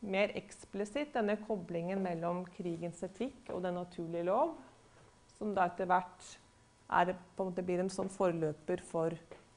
mer 0.09 0.35
eksplisitt 0.38 1.14
denne 1.16 1.38
koblingen 1.42 2.03
mellom 2.03 2.44
krigens 2.55 3.03
etikk 3.07 3.51
og 3.55 3.64
den 3.64 3.79
naturlige 3.81 4.29
lov, 4.29 4.55
som 5.38 5.55
da 5.55 5.66
etter 5.70 5.90
hvert 5.90 6.29
er, 6.88 7.14
en 7.37 7.64
blir 7.66 7.83
en 7.83 7.92
sånn 7.92 8.11
forløper 8.11 8.83
for, 8.87 9.14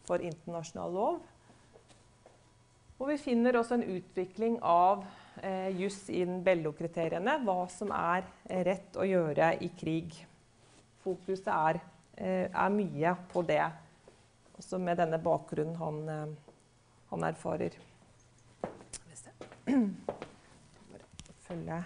for 0.07 0.23
internasjonal 0.25 0.97
lov. 0.97 1.21
Og 3.01 3.07
vi 3.09 3.17
finner 3.17 3.57
også 3.57 3.79
en 3.79 3.87
utvikling 3.95 4.59
av 4.61 5.05
eh, 5.41 5.71
juss 5.79 6.03
in 6.13 6.43
bello-kriteriene, 6.45 7.39
hva 7.45 7.63
som 7.73 7.89
er 7.95 8.27
rett 8.67 8.97
å 8.99 9.07
gjøre 9.07 9.55
i 9.65 9.71
krig. 9.77 10.19
Fokuset 11.01 11.47
er, 11.47 11.79
eh, 12.17 12.49
er 12.51 12.69
mye 12.69 13.15
på 13.31 13.41
det, 13.41 13.63
også 14.57 14.77
med 14.77 14.97
denne 15.01 15.17
bakgrunnen 15.17 15.75
han, 15.75 16.09
eh, 16.09 16.27
han 17.09 17.23
erfarer. 17.23 17.77
Bare 19.65 21.03
følge 21.47 21.83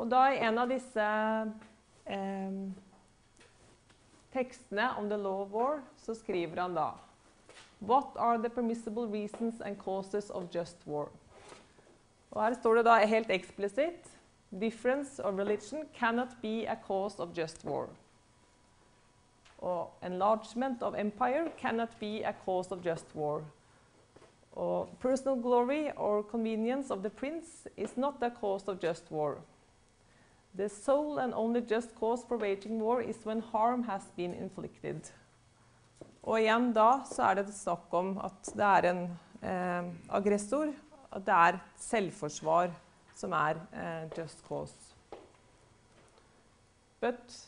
Og 0.00 0.08
da 0.08 0.20
i 0.32 0.38
en 0.40 0.58
av 0.58 0.70
disse 0.72 1.06
eh, 2.08 2.54
tekstene 4.32 4.86
om 4.96 5.10
the 5.10 5.18
law 5.20 5.42
of 5.42 5.52
war, 5.52 5.82
så 6.00 6.14
skriver 6.16 6.62
han 6.62 6.74
da 6.74 6.92
What 7.80 8.16
are 8.16 8.38
the 8.38 8.48
permissible 8.48 9.06
reasons 9.06 9.60
and 9.60 9.78
causes 9.78 10.30
of 10.30 10.48
just 10.54 10.86
war? 10.86 11.08
Og 12.30 12.44
her 12.44 12.54
står 12.54 12.74
det 12.74 12.84
da 12.86 12.98
helt 13.06 13.30
eksplisitt 13.30 14.16
Difference 14.50 15.22
of 15.22 15.38
religion 15.38 15.86
cannot 15.94 16.28
be 16.42 16.66
a 16.66 16.74
cause 16.74 17.22
of 17.22 17.28
just 17.38 17.64
war. 17.64 17.88
Og 19.58 19.90
enlargement 20.02 20.82
of 20.82 20.94
empire 20.94 21.50
cannot 21.58 21.88
be 22.00 22.24
a 22.24 22.32
cause 22.44 22.74
of 22.74 22.84
just 22.86 23.14
war. 23.14 23.44
Og 24.52 24.88
personal 25.00 25.42
glory 25.42 25.90
or 25.96 26.22
convenience 26.22 26.90
of 26.90 27.02
the 27.02 27.10
prince 27.10 27.68
is 27.76 27.96
not 27.96 28.14
a 28.22 28.30
cause 28.30 28.68
of 28.68 28.80
just 28.80 29.10
war. 29.10 29.36
The 30.56 30.68
sole 30.68 31.18
and 31.18 31.34
only 31.34 31.60
just 31.60 31.94
cause 31.94 32.24
for 32.28 32.36
waging 32.36 32.80
war 32.80 33.00
is 33.00 33.24
when 33.24 33.40
harm 33.40 33.82
has 33.84 34.02
been 34.16 34.34
inflicted. 34.34 35.12
Og 36.22 36.40
igjen 36.40 36.72
da 36.72 37.04
så 37.06 37.22
er 37.30 37.34
det 37.34 37.54
snakk 37.54 37.94
om 37.94 38.18
at 38.18 38.50
det 38.54 38.66
er 38.66 38.88
en 38.90 39.04
eh, 39.42 39.92
aggressor, 40.10 40.72
at 41.12 41.26
det 41.26 41.34
er 41.34 41.58
selvforsvar 41.76 42.70
som 43.14 43.32
er 43.32 43.60
eh, 43.72 44.18
just 44.18 44.44
cause. 44.48 44.94
But 47.00 47.46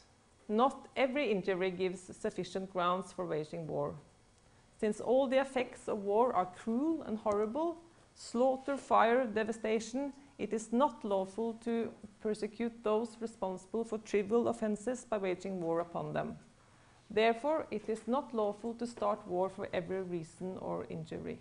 not 0.49 0.77
every 0.97 1.31
injury 1.31 1.71
gives 1.71 2.11
sufficient 2.21 2.73
grounds 2.73 3.13
for 3.13 3.25
waging 3.27 3.69
war. 3.69 3.95
Since 4.79 5.01
all 5.01 5.29
the 5.29 5.41
effects 5.41 5.89
of 5.89 5.99
war 5.99 6.33
are 6.35 6.49
cruel 6.57 7.03
and 7.03 7.19
horrible, 7.19 7.77
slaughter, 8.15 8.77
fire, 8.77 9.27
devastation 9.27 10.13
it 10.43 10.53
is 10.53 10.73
not 10.73 11.05
lawful 11.05 11.55
to 11.65 11.93
persecute 12.21 12.73
those 12.83 13.17
responsible 13.21 13.85
for 13.85 13.99
trivial 13.99 14.49
offenses 14.49 15.05
by 15.05 15.19
waging 15.19 15.61
war 15.61 15.81
upon 15.81 16.13
them. 16.13 16.37
Therefore, 17.11 17.67
it 17.71 17.89
is 17.89 18.09
not 18.09 18.35
lawful 18.35 18.75
to 18.75 18.87
start 18.87 19.27
war 19.29 19.49
for 19.49 19.69
every 19.73 20.03
reason 20.03 20.57
or 20.59 20.87
injury. 20.89 21.39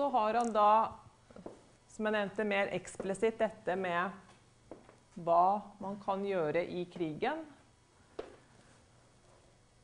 Så 0.00 0.08
har 0.08 0.34
han 0.34 0.48
da, 0.54 0.92
som 1.92 2.06
jeg 2.08 2.14
nevnte, 2.14 2.44
mer 2.48 2.70
eksplisitt 2.72 3.36
dette 3.36 3.74
med 3.76 4.14
hva 5.20 5.60
man 5.76 5.98
kan 6.00 6.22
gjøre 6.24 6.62
i 6.72 6.86
krigen. 6.88 7.42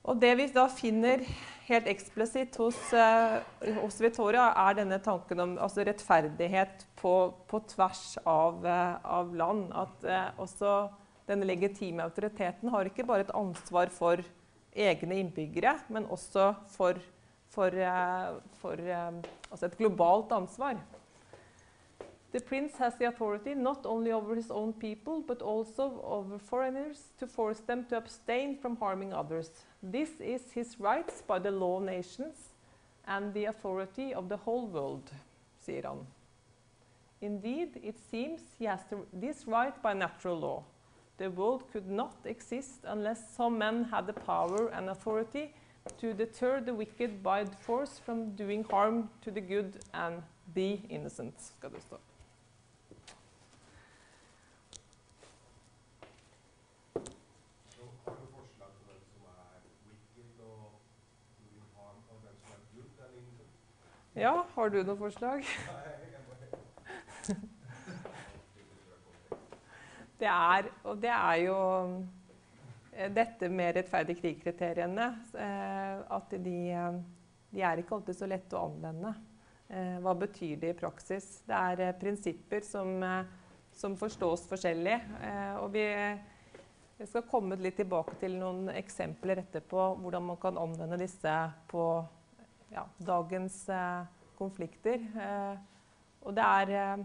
Og 0.09 0.17
det 0.23 0.31
vi 0.39 0.47
da 0.55 0.65
finner 0.73 1.21
helt 1.67 1.91
eksplisitt 1.93 2.57
hos, 2.63 2.79
eh, 2.97 3.43
hos 3.83 4.01
Vittoria, 4.01 4.47
er 4.63 4.79
denne 4.79 5.03
tanken 5.05 5.43
om 5.45 5.53
altså 5.61 5.85
rettferdighet 5.85 6.87
på, 6.97 7.13
på 7.51 7.61
tvers 7.75 8.17
av, 8.25 8.65
eh, 8.65 8.97
av, 9.19 9.37
land. 9.37 9.67
At 9.77 10.09
eh, 10.09 10.31
også 10.41 10.79
denne 11.29 11.45
legitime 11.45 12.09
autoriteten 12.09 12.73
har 12.73 12.89
ikke 12.89 13.05
bare 13.05 13.27
et 13.27 13.37
ansvar 13.37 13.93
for 13.93 14.25
egne 14.73 15.21
innbyggere, 15.21 15.77
men 15.93 16.09
også 16.09 16.55
for, 16.73 17.05
for, 17.57 17.69
eh, 17.75 18.35
for 18.61 18.75
eh, 18.79 19.11
et 19.63 19.79
globalt 19.79 20.33
ansvar. 20.33 20.77
The 22.33 22.41
prince 22.41 22.77
has 22.77 22.95
the 22.97 23.07
authority 23.07 23.55
not 23.55 23.87
only 23.87 24.13
over 24.13 24.35
his 24.35 24.51
own 24.51 24.75
people, 24.75 25.23
but 25.23 25.41
also 25.41 26.03
over 26.05 26.39
foreigners 26.39 26.99
to 27.19 27.27
force 27.27 27.61
them 27.61 27.87
to 27.87 27.97
abstain 27.97 28.59
from 28.59 28.77
harming 28.77 29.15
others. 29.15 29.51
This 29.83 30.21
is 30.21 30.53
his 30.53 30.79
rights 30.79 31.23
by 31.27 31.39
the 31.39 31.51
law 31.51 31.79
of 31.79 31.85
nations 31.85 32.51
and 33.07 33.33
the 33.33 33.47
authority 33.47 34.13
of 34.13 34.29
the 34.29 34.37
whole 34.37 34.67
world, 34.67 35.11
sier 35.65 35.85
han. 35.85 36.07
Indeed, 37.23 37.81
it 37.83 37.99
seems 38.11 38.43
he 38.59 38.67
has 38.67 38.81
this 39.13 39.47
right 39.47 39.83
by 39.83 39.95
natural 39.95 40.39
law. 40.39 40.65
The 41.17 41.31
world 41.31 41.63
could 41.73 41.89
not 41.89 42.17
exist 42.27 42.85
unless 42.85 43.35
some 43.35 43.57
men 43.57 43.85
had 43.85 44.07
the 44.07 44.13
power 44.13 44.69
and 44.69 44.91
authority 44.91 45.55
to 45.99 46.13
deter 46.13 46.61
the 46.61 46.75
wicked 46.75 47.23
by 47.23 47.45
force 47.45 47.99
from 47.99 48.37
doing 48.37 48.65
harm 48.65 49.09
to 49.23 49.31
the 49.31 49.41
good 49.41 49.79
and 49.95 50.23
the 50.55 50.81
innocent, 50.89 51.35
skal 51.43 51.71
det 51.71 51.83
stå. 51.83 51.97
Ja, 64.17 64.45
har 64.55 64.69
du 64.69 64.83
noen 64.83 64.99
forslag? 64.99 65.45
Det 70.21 70.29
er, 70.29 70.63
og 70.85 70.97
det 71.03 71.11
er 71.13 71.35
jo 71.45 71.57
eh, 72.97 73.11
dette 73.13 73.49
med 73.53 73.77
rettferdig 73.77 74.17
krig-kriteriene. 74.21 75.09
eh, 75.35 75.76
At 76.13 76.31
de, 76.31 76.59
de 77.51 77.65
er 77.65 77.81
ikke 77.81 77.99
alltid 77.99 78.19
så 78.19 78.29
lette 78.31 78.57
å 78.59 78.69
anvende. 78.69 79.15
Eh, 79.69 79.99
Hva 80.03 80.15
betyr 80.15 80.57
det 80.63 80.73
i 80.75 80.79
praksis? 80.79 81.43
Det 81.47 81.57
er 81.57 81.83
eh, 81.89 81.97
prinsipper 81.99 82.63
som, 82.67 82.97
eh, 83.03 83.29
som 83.75 83.97
forstås 83.99 84.47
forskjellig. 84.51 84.97
Og 85.61 85.71
vi, 85.75 85.85
vi 86.97 87.09
skal 87.09 87.27
komme 87.29 87.59
litt 87.61 87.79
tilbake 87.81 88.17
til 88.21 88.39
noen 88.41 88.71
eksempler 88.73 89.43
etterpå 89.43 89.89
hvordan 90.01 90.31
man 90.31 90.41
kan 90.41 90.59
anvende 90.61 91.01
disse 91.01 91.35
på 91.69 91.85
ja, 92.73 92.87
dagens 92.99 93.67
konflikter. 94.39 95.03
Og 96.25 96.35
det 96.35 96.47
er 96.47 97.05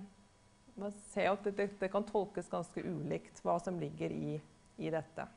man 0.79 0.93
ser 1.11 1.33
at 1.33 1.43
det, 1.45 1.67
det 1.79 1.89
kan 1.91 2.05
tolkes 2.07 2.49
ganske 2.49 2.81
ulikt 2.81 3.41
hva 3.45 3.57
som 3.61 3.79
ligger 3.79 4.13
i, 4.15 4.37
i 4.81 4.91
dette. 4.93 5.27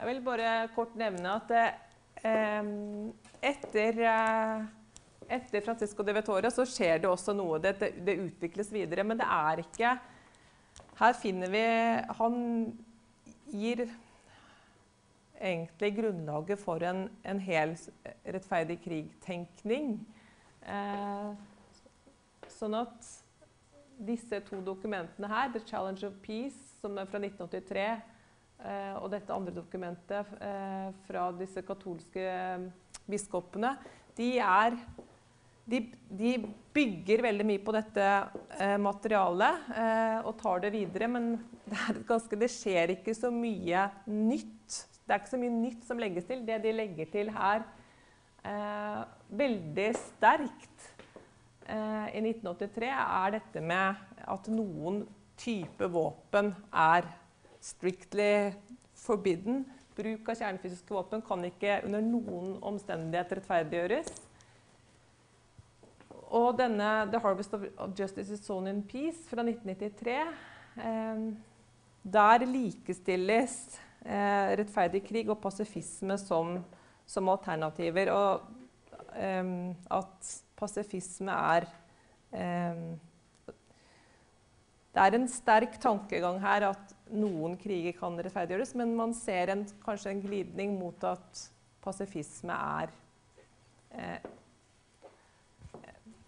Jeg 0.00 0.08
vil 0.08 0.22
bare 0.24 0.52
kort 0.72 0.94
nevne 0.96 1.28
at 1.28 1.50
eh, 2.24 2.68
etter, 3.44 3.98
eh, 4.08 4.62
etter 5.36 5.64
Francisco 5.66 6.06
de 6.06 6.14
Vettoria 6.16 6.48
så 6.48 6.64
skjer 6.64 7.02
det 7.02 7.08
også 7.10 7.34
noe. 7.36 7.58
Det, 7.60 7.74
det, 8.00 8.14
utvikles 8.22 8.70
videre, 8.72 9.04
men 9.04 9.20
det 9.20 9.26
er 9.28 9.60
ikke 9.60 9.90
Her 11.00 11.18
finner 11.20 11.52
vi 11.52 11.64
Han 12.16 12.38
gir 13.52 13.82
egentlig 15.36 15.90
grunnlaget 15.98 16.62
for 16.62 16.80
en, 16.84 17.02
en 17.20 17.42
hel 17.44 17.74
rettferdig 18.24 18.78
krig-tenkning. 18.80 19.98
Eh, 20.64 21.28
sånn 22.56 22.78
at 22.78 23.10
disse 24.00 24.40
to 24.48 24.62
dokumentene 24.64 25.28
her, 25.28 25.52
'The 25.52 25.62
Challenge 25.66 26.08
of 26.08 26.16
Peace', 26.24 26.80
som 26.80 26.96
er 26.96 27.04
fra 27.04 27.20
1983, 27.20 27.84
eh, 27.84 28.19
og 29.00 29.08
dette 29.12 29.34
andre 29.34 29.54
dokumentet 29.56 30.34
eh, 30.40 30.90
fra 31.06 31.30
disse 31.38 31.62
katolske 31.66 32.26
biskopene, 33.10 33.74
de, 34.18 34.34
er, 34.42 34.76
de, 35.70 35.80
de 36.18 36.34
bygger 36.74 37.24
veldig 37.24 37.46
mye 37.48 37.62
på 37.64 37.74
dette 37.74 38.06
eh, 38.60 38.76
materialet 38.80 39.72
eh, 39.74 40.18
og 40.28 40.36
tar 40.42 40.62
det 40.66 40.74
videre, 40.76 41.08
men 41.10 41.32
det, 41.70 42.04
ganske, 42.08 42.38
det 42.38 42.50
skjer 42.52 42.96
ikke 42.98 43.16
så 43.16 43.32
mye 43.34 43.88
nytt 44.10 44.86
det 45.10 45.16
er 45.16 45.22
ikke 45.24 45.32
så 45.32 45.38
mye 45.42 45.54
nytt 45.56 45.86
som 45.88 45.98
legges 45.98 46.26
til. 46.28 46.44
Det 46.46 46.60
de 46.62 46.70
legger 46.70 47.08
til 47.10 47.32
her 47.34 47.64
eh, 48.46 49.00
veldig 49.40 49.88
sterkt 49.98 50.84
eh, 51.66 52.06
i 52.14 52.20
1983, 52.22 52.92
er 52.94 53.32
dette 53.34 53.62
med 53.72 54.04
at 54.30 54.46
noen 54.54 55.00
type 55.40 55.88
våpen 55.90 56.52
er 56.70 57.08
strictly 57.60 58.52
forbidden. 58.96 59.64
Bruk 59.96 60.28
av 60.32 60.38
kjernefysiske 60.40 60.94
våpen 60.94 61.22
kan 61.26 61.44
ikke 61.44 61.80
under 61.84 62.04
noen 62.04 62.54
omstendighet 62.64 63.36
rettferdiggjøres. 63.38 64.10
Og 66.30 66.54
denne 66.58 67.10
'The 67.10 67.20
Harvest 67.20 67.54
of 67.54 67.94
Justice 67.98 68.32
is 68.32 68.44
Sown 68.46 68.66
in 68.66 68.82
Peace' 68.82 69.26
fra 69.28 69.42
1993, 69.42 70.28
eh, 70.78 71.34
der 72.02 72.46
likestilles 72.46 73.80
eh, 74.04 74.56
rettferdig 74.60 75.02
krig 75.04 75.28
og 75.28 75.40
pasifisme 75.42 76.16
som, 76.18 76.64
som 77.06 77.28
alternativer. 77.28 78.12
Og 78.14 78.40
eh, 79.16 79.74
at 79.90 80.32
pasifisme 80.56 81.32
er 81.32 81.66
eh, 82.32 82.96
Det 84.90 85.02
er 85.02 85.14
en 85.14 85.28
sterk 85.28 85.76
tankegang 85.80 86.40
her 86.42 86.70
at 86.70 86.94
noen 87.12 87.56
kriger 87.60 87.96
kan 87.98 88.18
rettferdiggjøres, 88.18 88.74
men 88.78 88.94
man 88.98 89.14
ser 89.16 89.52
en, 89.52 89.64
kanskje 89.84 90.14
en 90.14 90.22
glidning 90.22 90.76
mot 90.78 91.04
at 91.08 91.44
pasifisme 91.84 92.54
er 92.54 92.92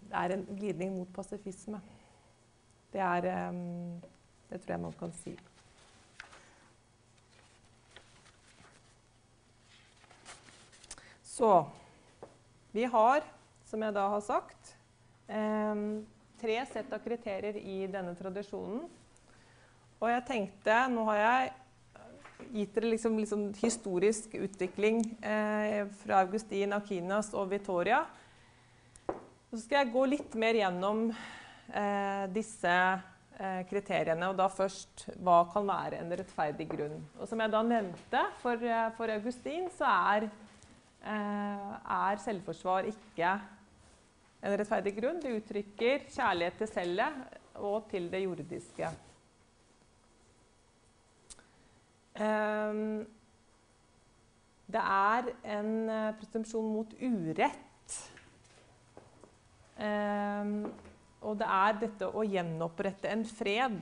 Det 0.03 0.19
er 0.19 0.33
en 0.35 0.43
glidning 0.45 0.91
mot 0.97 1.13
pasifisme. 1.15 1.79
Det 2.93 3.01
er 3.01 3.21
Det 4.49 4.61
tror 4.61 4.73
jeg 4.73 4.81
man 4.81 4.93
kan 4.99 5.13
si. 5.17 5.37
Så 11.33 11.65
vi 12.71 12.83
har, 12.85 13.23
som 13.65 13.81
jeg 13.81 13.93
da 13.95 14.03
har 14.09 14.21
sagt, 14.21 14.75
eh, 15.27 15.79
tre 16.41 16.57
sett 16.69 16.93
av 16.93 17.01
kriterier 17.01 17.57
i 17.57 17.87
denne 17.87 18.13
tradisjonen. 18.19 18.83
Og 20.03 20.09
jeg 20.11 20.23
tenkte 20.27 20.79
Nå 20.91 21.05
har 21.13 21.19
jeg 21.21 21.51
gitt 22.53 22.73
dere 22.75 22.89
liksom, 22.91 23.15
liksom 23.21 23.43
historisk 23.55 24.33
utvikling 24.35 24.99
eh, 25.23 25.87
fra 26.01 26.19
Augustin, 26.25 26.73
Akinas 26.75 27.31
og 27.39 27.47
Vittoria. 27.53 28.01
Så 29.07 29.61
skal 29.61 29.79
jeg 29.79 29.93
gå 29.93 30.03
litt 30.11 30.35
mer 30.37 30.59
gjennom 30.59 31.05
eh, 31.07 32.25
disse 32.35 32.73
eh, 32.73 33.61
kriteriene. 33.69 34.27
Og 34.27 34.35
da 34.37 34.49
først 34.51 35.05
hva 35.23 35.39
kan 35.53 35.65
være 35.71 36.01
en 36.03 36.11
rettferdig 36.19 36.67
grunn. 36.75 36.99
Og 37.17 37.31
som 37.31 37.41
jeg 37.41 37.53
da 37.55 37.63
nevnte, 37.65 38.25
for, 38.43 38.67
eh, 38.67 38.91
for 38.99 39.13
Augustin 39.15 39.69
så 39.77 39.93
er 40.15 40.31
er 41.03 42.19
selvforsvar 42.23 42.85
ikke 42.87 43.31
en 44.39 44.53
rettferdig 44.55 44.93
grunn. 44.95 45.17
Det 45.19 45.33
uttrykker 45.35 46.05
kjærlighet 46.13 46.61
til 46.61 46.69
selvet 46.71 47.57
og 47.59 47.89
til 47.91 48.07
det 48.11 48.21
jordiske. 48.23 48.91
Det 54.73 54.81
er 54.81 55.29
en 55.57 55.71
presumpsjon 56.19 56.69
mot 56.73 56.93
urett. 57.01 57.97
Og 61.23 61.37
det 61.39 61.47
er 61.47 61.77
dette 61.79 62.09
å 62.11 62.25
gjenopprette 62.27 63.09
en 63.09 63.23
fred, 63.25 63.79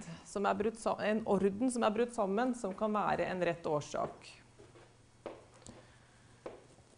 brutt, 0.59 0.85
en 1.01 1.23
orden 1.25 1.71
som 1.73 1.83
er 1.83 1.95
brutt 1.95 2.13
sammen, 2.15 2.53
som 2.55 2.73
kan 2.77 2.93
være 2.93 3.25
en 3.31 3.41
rett 3.43 3.65
årsak. 3.67 4.29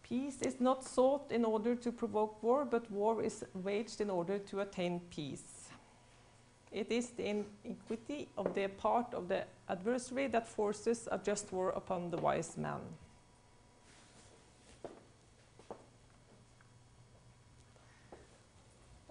Peace 0.04 0.46
is 0.46 0.60
not 0.60 0.84
sought 0.84 1.32
in 1.32 1.46
order 1.46 1.76
to 1.76 1.91
provoke 1.91 2.43
war, 2.43 2.65
but 2.65 2.91
war 2.91 3.22
is 3.24 3.43
waged 3.54 4.02
in 4.02 4.10
order 4.12 4.38
to 4.38 4.60
attain 4.60 5.00
peace. 5.10 5.53
It 6.74 6.92
is 6.92 7.12
the 7.12 7.30
iniquity 7.30 8.28
of 8.36 8.56
the 8.56 8.68
part 8.68 9.14
of 9.14 9.28
the 9.28 9.44
adversary 9.70 10.28
that 10.28 10.48
forces 10.48 11.08
a 11.12 11.20
just 11.24 11.54
war 11.54 11.70
upon 11.70 12.10
the 12.10 12.18
wise 12.18 12.58
man. 12.58 12.82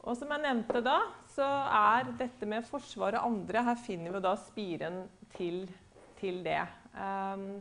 Og 0.02 0.16
som 0.18 0.32
jeg 0.34 0.42
nevnte 0.42 0.82
da, 0.82 0.96
så 1.30 1.46
er 1.46 2.10
dette 2.18 2.48
med 2.50 2.66
forsvar 2.66 3.14
av 3.20 3.28
andre 3.28 3.62
Her 3.68 3.78
finner 3.78 4.16
vi 4.16 4.22
da 4.24 4.32
spiren 4.40 5.04
til, 5.36 5.62
til 6.18 6.42
det. 6.42 6.64
Um, 6.98 7.60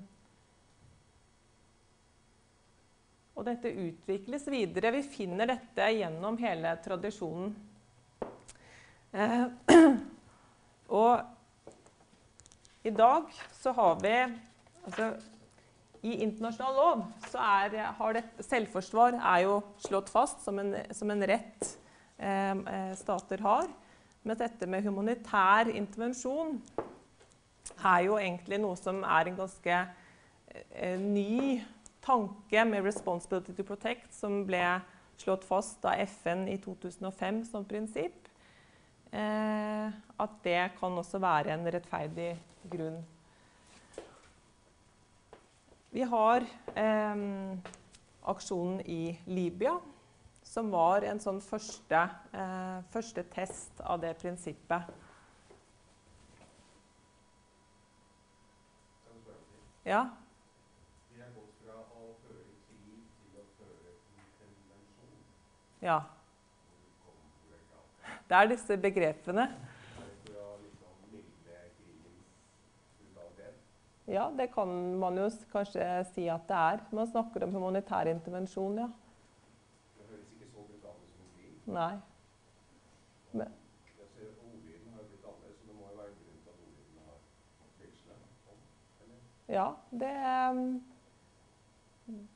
og 3.37 3.45
dette 3.45 3.69
utvikles 3.69 4.49
videre. 4.49 4.95
Vi 4.97 5.03
finner 5.05 5.53
dette 5.53 5.93
gjennom 5.93 6.41
hele 6.41 6.73
tradisjonen. 6.81 7.53
Eh, 9.13 9.45
og 11.01 11.21
i 12.83 12.93
dag 12.95 13.27
så 13.59 13.71
har 13.71 13.99
vi 14.01 14.15
altså, 14.85 15.11
I 16.01 16.15
internasjonal 16.23 16.75
lov 16.75 17.05
så 17.29 17.37
er, 17.37 17.77
har 17.97 18.17
det, 18.17 18.23
selvforsvar 18.47 19.19
er 19.19 19.45
jo 19.45 19.61
slått 19.83 20.09
fast 20.09 20.41
som 20.45 20.59
en, 20.59 20.75
som 20.95 21.11
en 21.13 21.27
rett 21.29 21.77
Eh, 22.21 22.51
eh, 22.51 22.95
stater 22.95 23.37
har. 23.37 23.65
Men 24.21 24.37
dette 24.37 24.67
med 24.69 24.83
humanitær 24.85 25.71
intervensjon 25.73 26.59
er 27.81 28.03
jo 28.05 28.19
egentlig 28.21 28.59
noe 28.61 28.77
som 28.77 28.99
er 29.01 29.31
en 29.31 29.39
ganske 29.39 29.77
eh, 30.53 30.99
ny 30.99 31.63
tanke 32.05 32.65
med 32.65 32.85
'responsibility 32.85 33.55
to 33.57 33.63
protect', 33.63 34.13
som 34.13 34.45
ble 34.45 34.81
slått 35.17 35.45
fast 35.45 35.85
av 35.85 35.97
FN 36.05 36.47
i 36.47 36.57
2005 36.57 37.45
som 37.45 37.65
prinsipp. 37.65 38.20
Eh, 39.11 39.91
at 40.23 40.35
det 40.43 40.71
kan 40.79 40.97
også 40.97 41.19
være 41.19 41.51
en 41.51 41.67
rettferdig 41.67 42.31
grunn. 42.71 43.01
Vi 45.91 46.05
har 46.07 46.45
eh, 46.79 47.23
aksjonen 48.31 48.79
i 48.87 49.19
Libya, 49.27 49.73
som 50.47 50.71
var 50.71 51.03
en 51.03 51.19
sånn 51.19 51.41
første, 51.43 52.05
eh, 52.31 52.77
første 52.93 53.25
test 53.33 53.83
av 53.83 53.99
det 53.99 54.13
prinsippet. 54.21 54.87
Ja. 59.83 60.05
Vi 61.11 61.19
er 61.19 61.35
gått 61.35 61.55
fra 61.65 61.75
å 61.81 62.11
føre 62.21 62.43
krig 62.69 63.03
til 63.19 63.41
å 63.41 63.45
føre 63.57 63.95
intervensjon. 64.21 65.15
ja. 65.81 65.99
Hvor 66.71 66.85
kom 67.03 67.17
hvor 67.41 68.13
er 68.13 68.20
det 68.31 68.37
er 68.39 68.47
disse 68.47 68.77
begrepene. 68.79 69.49
Ja, 74.07 74.29
det 74.37 74.49
kan 74.53 74.71
man 74.99 75.17
jo 75.19 75.29
kanskje 75.51 75.83
si 76.13 76.25
at 76.31 76.47
det 76.47 76.55
er. 76.55 76.79
Man 76.91 77.07
snakker 77.07 77.43
om 77.45 77.53
humanitær 77.55 78.09
intervensjon, 78.11 78.79
ja. 78.81 78.87
Det 79.97 80.07
høres 80.09 80.31
ikke 80.33 80.47
så 80.47 80.63
brutalt 80.67 81.03
ut 81.03 81.11
som 81.11 81.21
en 81.23 81.31
krig. 81.35 81.51
Nei. 81.75 81.93
Men, 83.31 83.53
ja, 89.47 89.67
det 89.91 90.11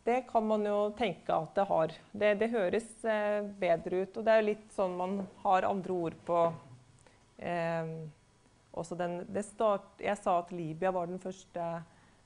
Det 0.03 0.21
kan 0.29 0.45
man 0.47 0.65
jo 0.67 0.91
tenke 0.97 1.33
at 1.33 1.55
det 1.57 1.65
har. 1.69 1.95
Det, 2.11 2.33
det 2.39 2.51
høres 2.53 2.87
eh, 3.03 3.41
bedre 3.59 4.03
ut. 4.03 4.19
Og 4.19 4.27
det 4.27 4.35
er 4.35 4.45
litt 4.45 4.69
sånn 4.75 4.95
man 4.99 5.17
har 5.41 5.67
andre 5.67 5.97
ord 6.05 6.15
på 6.27 6.39
eh, 7.37 7.91
også 8.75 8.95
den, 8.99 9.19
start, 9.43 10.01
Jeg 10.03 10.17
sa 10.19 10.39
at 10.41 10.51
Libya 10.51 10.91
var 10.91 11.07
den 11.07 11.19
første, 11.19 11.67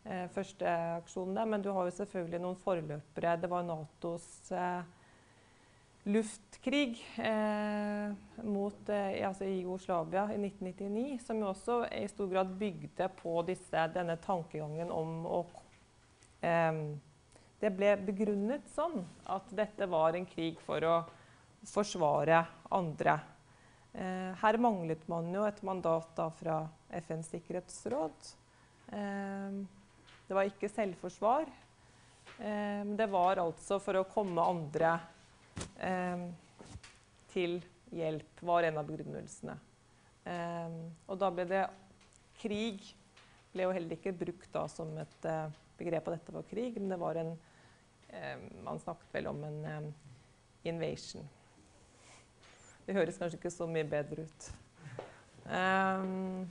eh, 0.03 0.27
første 0.33 0.69
aksjonen 0.99 1.35
der, 1.37 1.45
men 1.45 1.61
du 1.61 1.71
har 1.71 1.85
jo 1.85 1.97
selvfølgelig 1.99 2.41
noen 2.41 2.61
forløpere. 2.63 3.35
Det 3.41 3.49
var 3.49 3.67
Natos 3.67 4.51
eh, 4.51 4.81
luftkrig 6.09 6.97
eh, 7.17 8.11
mot, 8.43 8.89
eh, 8.89 9.27
altså 9.27 9.45
i 9.45 9.59
Jugoslavia 9.61 10.25
i 10.33 10.39
1999, 10.41 11.19
som 11.25 11.41
jo 11.41 11.51
også 11.51 11.83
i 11.95 12.07
stor 12.09 12.31
grad 12.31 12.55
bygde 12.59 13.09
på 13.21 13.41
disse, 13.47 13.85
denne 13.93 14.17
tankegangen 14.25 14.91
om 14.91 15.21
å 15.29 15.43
Det 17.59 17.71
ble 17.75 17.91
begrunnet 18.07 18.69
sånn 18.71 19.01
at 19.27 19.49
dette 19.51 19.87
var 19.91 20.15
en 20.15 20.27
krig 20.29 20.61
for 20.63 20.83
å 20.87 20.95
forsvare 21.67 22.45
andre. 22.71 23.17
Eh, 23.91 24.31
her 24.39 24.59
manglet 24.61 25.03
man 25.11 25.27
jo 25.33 25.43
et 25.43 25.59
mandat 25.67 26.13
da 26.15 26.29
fra 26.31 26.61
FNs 27.01 27.33
sikkerhetsråd. 27.33 28.29
Eh, 28.95 29.59
det 30.29 30.37
var 30.37 30.47
ikke 30.47 30.71
selvforsvar. 30.71 31.51
Eh, 32.39 32.85
det 32.95 33.09
var 33.11 33.41
altså 33.43 33.81
for 33.83 33.99
å 33.99 34.07
komme 34.07 34.45
andre 34.45 34.95
eh, 35.83 36.27
til 37.33 37.59
hjelp, 37.91 38.43
var 38.45 38.63
en 38.63 38.79
av 38.79 38.87
begrunnelsene. 38.87 39.57
Eh, 40.23 40.79
og 41.09 41.19
da 41.19 41.33
ble 41.33 41.49
det 41.49 41.67
Krig 42.39 42.79
ble 43.51 43.65
jo 43.65 43.73
heller 43.75 43.97
ikke 43.97 44.15
brukt 44.15 44.47
da 44.53 44.61
som 44.71 44.93
et 45.01 45.25
eh, 45.79 45.85
begrep 45.85 46.07
at 46.07 46.19
dette 46.19 46.33
var 46.33 46.47
krig, 46.49 46.79
men 46.79 46.89
det 46.89 46.99
var 46.99 47.15
en 47.15 47.37
eh, 48.09 48.37
Man 48.63 48.79
snakket 48.79 49.13
vel 49.13 49.27
om 49.27 49.43
en 49.43 49.65
eh, 49.65 49.91
invasion. 50.63 51.29
Det 52.85 52.95
høres 52.95 53.17
kanskje 53.17 53.37
ikke 53.37 53.51
så 53.53 53.67
mye 53.67 53.85
bedre 53.85 54.25
ut. 54.25 54.51
Um, 55.45 56.49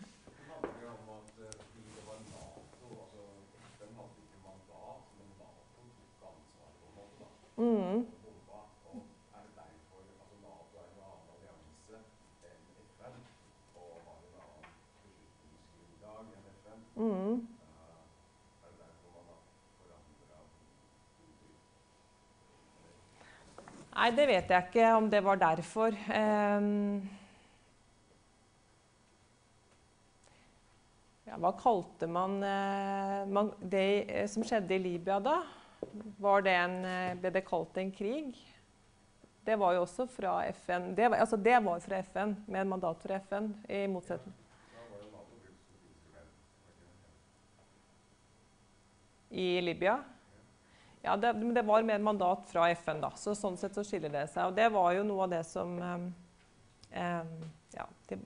Det 16.98 17.04
handler 17.04 17.57
Nei, 23.98 24.12
det 24.14 24.28
vet 24.30 24.52
jeg 24.52 24.66
ikke 24.68 24.90
om 24.94 25.08
det 25.10 25.18
var 25.26 25.40
derfor. 25.40 25.94
Ehm, 26.14 27.00
ja, 31.26 31.38
hva 31.42 31.50
kalte 31.58 32.06
man, 32.06 32.36
eh, 32.46 33.24
man 33.26 33.50
Det 33.58 34.06
eh, 34.06 34.28
som 34.30 34.46
skjedde 34.46 34.76
i 34.76 34.78
Libya 34.78 35.18
da? 35.18 35.40
Det 35.82 36.54
en, 36.54 36.84
eh, 36.84 37.14
ble 37.18 37.32
det 37.34 37.44
kalt 37.46 37.76
en 37.76 37.90
krig? 37.90 38.38
Det 39.44 39.58
var 39.58 39.74
jo 39.74 39.82
også 39.82 40.06
fra 40.06 40.44
FN. 40.52 40.94
Det 40.94 41.10
var, 41.10 41.18
altså 41.18 41.36
det 41.36 41.58
var 41.64 41.80
fra 41.80 41.98
FN, 41.98 42.36
med 42.46 42.60
en 42.60 42.68
mandat 42.68 43.02
fra 43.02 43.18
FN, 43.18 43.50
i 43.68 43.86
motsetning 43.86 44.34
i 49.30 49.60
Libya. 49.60 49.98
Ja, 51.02 51.16
det, 51.16 51.32
det 51.54 51.62
var 51.62 51.82
med 51.82 52.00
mandat 52.00 52.48
fra 52.50 52.70
FN, 52.70 53.00
da. 53.00 53.12
Så 53.16 53.34
sånn 53.38 53.56
sett 53.58 53.76
så 53.76 53.84
skiller 53.86 54.12
det 54.12 54.26
seg. 54.32 54.50
Og 54.50 54.56
det 54.56 54.66
var 54.74 54.92
jo 54.96 55.04
noe 55.06 55.28
av 55.28 55.36
det 55.36 55.44
som 55.48 55.78
ehm, 55.82 56.10
Ja. 57.76 57.86
Det, 58.08 58.18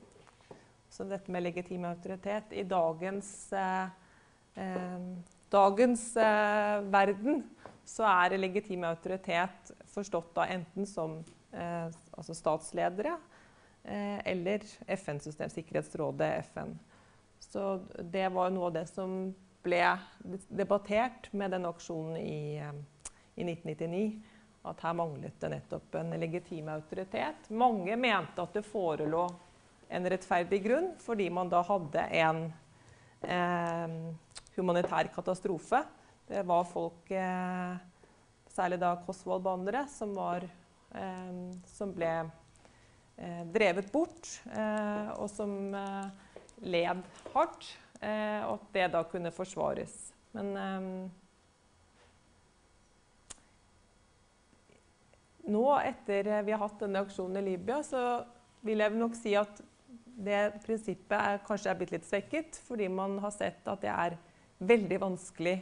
så 0.92 1.04
dette 1.08 1.32
med 1.32 1.42
legitim 1.42 1.86
autoritet 1.88 2.52
I 2.52 2.62
dagens 2.68 3.28
eh, 3.56 3.88
ehm, 4.60 5.22
dagens 5.52 6.04
eh, 6.16 6.80
verden 6.92 7.42
så 7.84 8.06
er 8.08 8.38
legitim 8.38 8.84
autoritet 8.88 9.72
forstått 9.92 10.34
da 10.36 10.46
enten 10.52 10.86
som 10.88 11.18
eh, 11.52 11.88
altså 12.16 12.36
statsledere 12.36 13.16
eh, 13.84 14.20
eller 14.32 14.64
FN-system, 14.86 15.50
Sikkerhetsrådet, 15.52 16.30
FN. 16.52 16.76
Så 17.42 17.80
det 17.98 18.28
var 18.32 18.52
noe 18.54 18.70
av 18.70 18.76
det 18.78 18.86
som 18.92 19.34
ble 19.62 19.82
debattert 20.48 21.30
med 21.32 21.54
den 21.54 21.66
aksjonen 21.66 22.16
i, 22.16 22.58
eh, 22.58 22.74
i 23.34 23.44
1999. 23.44 24.22
At 24.62 24.82
her 24.86 24.94
manglet 24.94 25.40
det 25.42 25.48
nettopp 25.56 25.94
en 25.98 26.14
legitim 26.22 26.68
autoritet. 26.70 27.48
Mange 27.50 27.96
mente 27.98 28.42
at 28.42 28.54
det 28.54 28.62
forelå 28.66 29.24
en 29.92 30.06
rettferdig 30.08 30.62
grunn, 30.64 30.92
fordi 31.02 31.26
man 31.34 31.50
da 31.52 31.64
hadde 31.66 32.04
en 32.22 32.44
eh, 33.26 33.96
humanitær 34.56 35.10
katastrofe. 35.14 35.82
Det 36.28 36.44
var 36.46 36.64
folk, 36.64 37.10
eh, 37.10 37.74
særlig 38.48 38.78
da 38.80 38.94
Kosvold-bandere, 39.06 39.84
som, 39.90 40.14
eh, 40.94 41.34
som 41.66 41.92
ble 41.92 42.12
eh, 43.18 43.42
drevet 43.52 43.90
bort, 43.92 44.38
eh, 44.54 45.10
og 45.18 45.28
som 45.30 45.74
led 46.62 47.02
hardt. 47.34 47.72
Eh, 48.02 48.42
og 48.48 48.56
at 48.56 48.70
det 48.74 48.86
da 48.96 49.02
kunne 49.06 49.30
forsvares. 49.34 49.94
Men 50.34 50.48
eh, 50.58 50.86
nå, 55.52 55.64
etter 55.78 56.32
vi 56.42 56.54
har 56.54 56.62
hatt 56.64 56.82
denne 56.82 57.04
aksjonen 57.06 57.38
i 57.38 57.52
Libya, 57.52 57.82
så 57.86 58.24
vil 58.66 58.82
jeg 58.82 58.98
nok 58.98 59.14
si 59.18 59.36
at 59.38 59.62
det 60.22 60.40
prinsippet 60.66 61.16
er, 61.16 61.40
kanskje 61.46 61.70
er 61.70 61.78
blitt 61.78 61.94
litt 61.94 62.06
svekket, 62.06 62.58
fordi 62.66 62.88
man 62.92 63.16
har 63.22 63.32
sett 63.34 63.66
at 63.70 63.82
det 63.82 63.92
er 63.92 64.18
veldig 64.62 64.98
vanskelig 65.02 65.56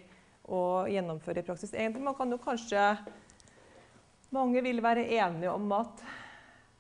å 0.50 0.86
gjennomføre 0.90 1.42
i 1.42 1.46
praksis. 1.46 1.72
Egentlig 1.76 2.04
man 2.08 2.16
kan 2.18 2.32
jo 2.32 2.40
kanskje 2.42 2.92
Mange 4.30 4.60
vil 4.62 4.78
være 4.78 5.08
enige 5.10 5.50
om 5.50 5.72
at 5.74 6.04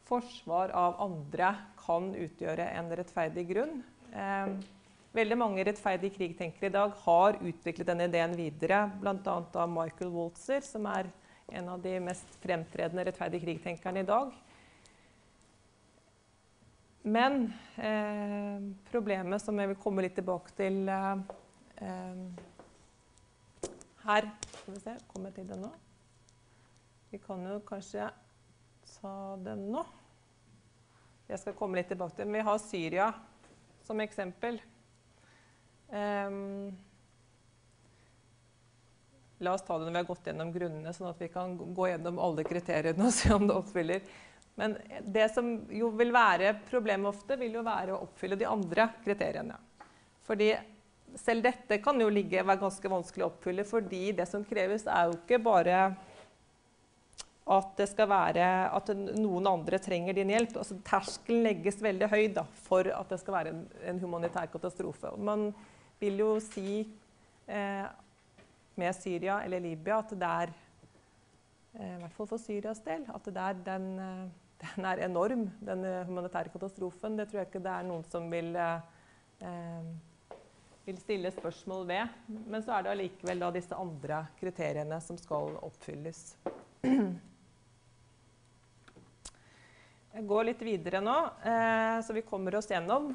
forsvar 0.06 0.70
av 0.70 1.00
andre 1.02 1.48
kan 1.80 2.12
utgjøre 2.14 2.62
en 2.78 2.92
rettferdig 2.94 3.42
grunn. 3.48 3.80
Eh, 4.14 4.52
veldig 5.16 5.38
mange 5.38 5.64
rettferdige 5.66 6.14
krigtenkere 6.18 6.68
i 6.70 6.74
dag 6.74 6.92
har 7.04 7.38
utviklet 7.40 7.88
denne 7.88 8.06
ideen 8.10 8.36
videre, 8.38 8.84
bl.a. 9.00 9.16
av 9.42 9.72
Michael 9.72 10.12
Waltzer, 10.14 10.62
som 10.66 10.86
er 10.90 11.10
en 11.50 11.72
av 11.72 11.82
de 11.82 11.96
mest 12.02 12.38
fremtredende 12.42 13.04
rettferdige 13.08 13.44
krigtenkerne 13.48 14.04
i 14.04 14.08
dag. 14.08 14.30
Men 17.02 17.46
eh, 17.80 18.60
problemet 18.90 19.42
som 19.42 19.58
jeg 19.58 19.70
vil 19.72 19.80
komme 19.80 20.04
litt 20.04 20.18
tilbake 20.18 20.52
til 20.58 20.82
eh, 20.88 21.12
eh 21.80 22.48
her 24.00 24.24
Skal 24.48 24.74
vi 24.74 24.80
se, 24.80 24.92
kommer 25.12 25.28
jeg 25.28 25.34
til 25.34 25.48
den 25.50 25.60
nå? 25.60 25.68
Vi 27.10 27.18
kan 27.20 27.42
jo 27.44 27.58
kanskje 27.68 28.06
ta 28.94 29.12
den 29.44 29.66
nå. 29.74 29.82
Jeg 31.28 31.38
skal 31.42 31.56
komme 31.58 31.76
litt 31.76 31.90
tilbake 31.92 32.16
til 32.16 32.24
den. 32.24 32.34
Vi 32.34 32.44
har 32.46 32.58
Syria 32.62 33.10
som 33.84 34.00
eksempel. 34.00 34.60
Um, 35.90 36.70
la 39.40 39.54
oss 39.54 39.64
ta 39.66 39.78
det 39.78 39.86
når 39.86 39.94
vi 39.94 40.02
har 40.02 40.08
gått 40.10 40.26
gjennom 40.28 40.50
grunnene, 40.54 40.92
sånn 40.94 41.10
at 41.10 41.22
vi 41.22 41.30
kan 41.32 41.54
gå 41.56 41.88
gjennom 41.88 42.20
alle 42.22 42.44
kriteriene 42.46 43.06
og 43.08 43.14
se 43.16 43.32
om 43.34 43.46
det 43.48 43.56
oppfyller. 43.56 44.04
Men 44.60 44.76
det 45.06 45.30
som 45.32 45.54
jo 45.72 45.88
vil 45.96 46.12
være 46.12 46.52
problemet 46.68 47.08
ofte, 47.14 47.38
vil 47.40 47.56
jo 47.56 47.64
være 47.64 47.94
å 47.94 48.02
oppfylle 48.04 48.36
de 48.36 48.48
andre 48.48 48.90
kriteriene. 49.04 49.56
Fordi 50.28 50.52
selv 51.18 51.46
dette 51.48 51.80
kan 51.82 51.98
jo 52.00 52.10
ligge, 52.12 52.44
være 52.44 52.60
ganske 52.60 52.92
vanskelig 52.92 53.24
å 53.24 53.30
oppfylle, 53.32 53.64
fordi 53.66 54.10
det 54.18 54.28
som 54.30 54.44
kreves, 54.46 54.84
er 54.86 55.08
jo 55.08 55.16
ikke 55.16 55.40
bare 55.42 55.80
at 57.50 57.72
det 57.80 57.88
skal 57.90 58.06
være 58.12 58.46
at 58.70 58.92
noen 58.94 59.48
andre 59.50 59.80
trenger 59.82 60.14
din 60.14 60.30
hjelp. 60.30 60.54
Altså, 60.60 60.76
terskelen 60.86 61.42
legges 61.48 61.80
veldig 61.82 62.10
høy 62.12 62.28
da, 62.36 62.44
for 62.68 62.86
at 62.94 63.10
det 63.10 63.18
skal 63.22 63.38
være 63.40 63.54
en, 63.54 63.64
en 63.90 64.04
humanitær 64.04 64.52
katastrofe. 64.52 65.10
Man 65.18 65.48
vil 66.00 66.20
jo 66.22 66.30
si 66.42 66.80
eh, 67.46 67.86
med 68.80 68.96
Syria 68.96 69.40
eller 69.44 69.60
Libya 69.60 70.00
at 70.00 70.14
det 70.16 70.30
er 70.42 70.52
eh, 71.76 71.96
I 71.96 72.00
hvert 72.02 72.16
fall 72.16 72.30
for 72.30 72.40
Syrias 72.40 72.80
del 72.86 73.04
at 73.12 73.28
det 73.28 73.48
er 73.48 73.64
den, 73.70 73.90
eh, 74.06 74.22
den 74.76 74.88
er 74.90 75.04
enorm, 75.06 75.48
den 75.64 75.84
humanitære 76.08 76.52
katastrofen. 76.52 77.16
Det 77.16 77.28
tror 77.30 77.42
jeg 77.42 77.48
ikke 77.48 77.64
det 77.64 77.74
er 77.74 77.86
noen 77.88 78.06
som 78.12 78.26
vil 78.32 78.56
eh, 78.60 79.84
vil 80.90 80.98
stille 81.00 81.30
spørsmål 81.32 81.86
ved. 81.88 82.14
Men 82.50 82.62
så 82.64 82.74
er 82.74 82.84
det 82.84 82.94
allikevel 82.94 83.46
disse 83.54 83.76
andre 83.78 84.24
kriteriene 84.40 85.00
som 85.04 85.18
skal 85.20 85.56
oppfylles. 85.62 86.34
Jeg 90.10 90.26
går 90.26 90.48
litt 90.48 90.62
videre 90.66 91.00
nå, 91.04 91.16
eh, 91.46 92.00
så 92.02 92.14
vi 92.16 92.26
kommer 92.26 92.56
oss 92.58 92.70
gjennom. 92.70 93.12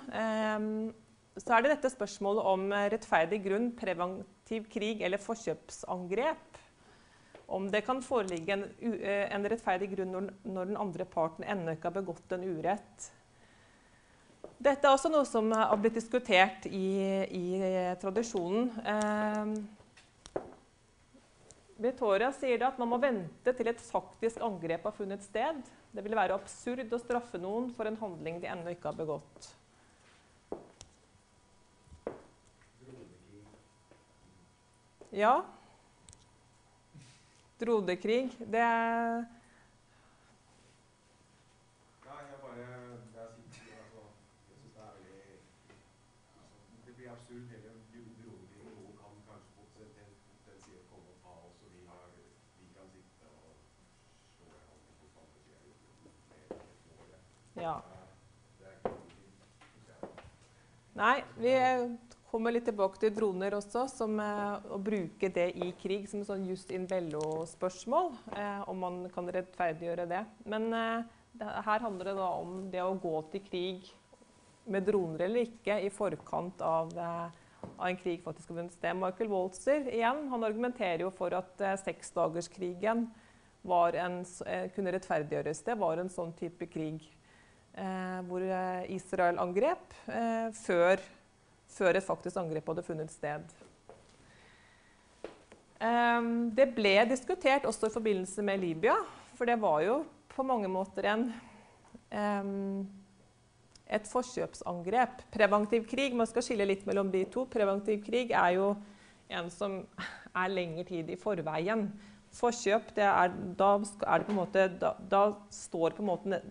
Eh, 1.35 1.41
så 1.43 1.55
er 1.55 1.63
det 1.63 1.73
dette 1.75 1.91
spørsmålet 1.93 2.47
om 2.51 2.69
rettferdig 2.71 3.41
grunn, 3.45 3.71
preventiv 3.77 4.69
krig 4.71 5.01
eller 5.05 5.21
forkjøpsangrep. 5.21 6.61
Om 7.45 7.67
det 7.69 7.83
kan 7.85 8.01
foreligge 8.01 8.53
en, 8.53 8.63
eh, 8.81 9.27
en 9.33 9.45
rettferdig 9.45 9.91
grunn 9.95 10.11
når, 10.11 10.31
når 10.43 10.65
den 10.65 10.77
andre 10.77 11.05
parten 11.05 11.43
ennå 11.45 11.75
ikke 11.75 11.91
har 11.91 12.01
begått 12.01 12.31
en 12.31 12.43
urett. 12.43 13.11
Dette 14.57 14.87
er 14.87 14.95
også 14.95 15.11
noe 15.11 15.25
som 15.27 15.51
har 15.51 15.77
blitt 15.77 15.97
diskutert 15.99 16.65
i, 16.65 16.87
i 17.29 17.95
tradisjonen. 18.01 18.71
Eh, 18.85 19.45
Victoria 21.75 22.31
sier 22.31 22.63
at 22.63 22.77
man 22.79 22.87
må 22.87 22.97
vente 23.03 23.51
til 23.53 23.67
et 23.67 23.81
faktisk 23.83 24.39
angrep 24.41 24.87
har 24.87 24.95
funnet 24.95 25.23
sted. 25.27 25.59
Det 25.91 26.03
vil 26.05 26.15
være 26.15 26.37
absurd 26.37 26.93
å 26.95 27.01
straffe 27.01 27.37
noen 27.37 27.67
for 27.75 27.85
en 27.89 27.99
handling 27.99 28.39
de 28.39 28.47
ennå 28.47 28.71
ikke 28.71 28.89
har 28.93 28.97
begått. 28.97 29.51
Ja. 35.15 35.45
Dronekrig. 37.59 38.35
Det 38.39 38.59
er 38.59 39.25
Ja. 57.55 57.81
Nei, 60.93 61.23
vi 61.37 61.51
kommer 62.35 62.51
litt 62.51 62.67
tilbake 62.67 62.99
til 62.99 63.13
droner 63.15 63.55
også, 63.55 63.87
som 63.87 64.19
eh, 64.19 64.71
å 64.75 64.79
bruke 64.83 65.31
det 65.31 65.53
i 65.55 65.71
krig 65.79 66.09
som 66.11 66.19
et 66.19 66.27
sånn 66.27 66.47
just 66.49 66.71
in 66.75 66.83
bello-spørsmål. 66.91 68.11
Eh, 68.35 68.63
om 68.67 68.81
man 68.83 69.05
kan 69.15 69.31
rettferdiggjøre 69.31 70.09
det. 70.11 70.25
Men 70.51 70.67
eh, 70.75 71.13
det, 71.39 71.47
her 71.65 71.83
handler 71.87 72.11
det 72.11 72.17
da 72.19 72.27
om 72.41 72.57
det 72.71 72.83
å 72.83 72.97
gå 72.99 73.15
til 73.31 73.43
krig 73.47 73.95
med 74.71 74.85
droner 74.87 75.25
eller 75.27 75.45
ikke 75.45 75.77
i 75.85 75.91
forkant 75.93 76.61
av, 76.65 76.93
eh, 76.97 77.27
av 77.77 77.87
en 77.87 77.99
krig 77.99 78.23
faktisk 78.23 78.51
har 78.51 78.59
vunnet 78.61 78.75
sted. 78.75 78.97
Michael 78.97 79.31
Waltzer 79.31 79.89
igjen, 79.91 80.27
han 80.31 80.47
argumenterer 80.47 81.05
jo 81.05 81.11
for 81.15 81.35
at 81.37 81.61
eh, 81.61 81.77
seksdagerskrigen 81.83 83.07
en, 83.65 84.17
eh, 84.45 84.67
kunne 84.75 84.93
rettferdiggjøres. 84.93 85.63
Det 85.65 85.77
var 85.81 85.97
en 85.97 86.09
sånn 86.09 86.33
type 86.37 86.69
krig 86.71 87.11
hvor 87.75 88.39
Israel 88.87 89.35
angrep 89.43 89.91
før, 90.55 91.01
før, 91.75 91.95
et 91.95 92.05
faktisk 92.05 92.39
angrep 92.41 92.71
hadde 92.71 92.85
funnet 92.85 93.13
sted. 93.13 93.55
Eh, 95.83 96.29
det 96.57 96.69
ble 96.77 96.97
diskutert 97.11 97.67
også 97.67 97.89
i 97.89 97.95
forbindelse 97.95 98.45
med 98.45 98.63
Libya, 98.63 98.97
for 99.35 99.49
det 99.49 99.59
var 99.61 99.81
jo 99.85 100.03
på 100.35 100.43
mange 100.43 100.71
måter 100.71 101.11
en 101.11 101.29
eh, 102.11 102.53
et 103.85 104.07
forkjøpsangrep. 104.09 105.27
Preventiv 105.33 105.85
krig, 105.85 106.15
man 106.17 106.25
skal 106.25 106.43
skille 106.43 106.65
litt 106.65 106.87
mellom 106.89 107.11
de 107.13 107.21
to. 107.29 107.45
Preventiv 107.45 108.01
krig 108.07 108.33
er 108.33 108.55
jo 108.57 108.71
en 109.29 109.51
som 109.53 109.83
er 110.35 110.53
lengre 110.53 110.85
tid 110.89 111.11
i 111.13 111.19
forveien 111.19 111.87
forkjøp, 112.35 112.89
er, 112.99 113.33
da, 113.57 113.69
er 114.11 114.25
måte, 114.35 114.67
da, 114.79 114.93
da, 115.11 115.21
står 115.53 115.95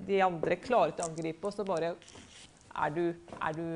de 0.09 0.21
andre 0.25 0.57
klare 0.63 0.95
til 0.95 1.05
å 1.05 1.09
angripe, 1.11 1.45
og 1.45 1.53
så 1.53 1.67
bare 1.69 1.95
er 1.95 2.95
du, 2.95 3.03
er 3.37 3.59
du, 3.59 3.67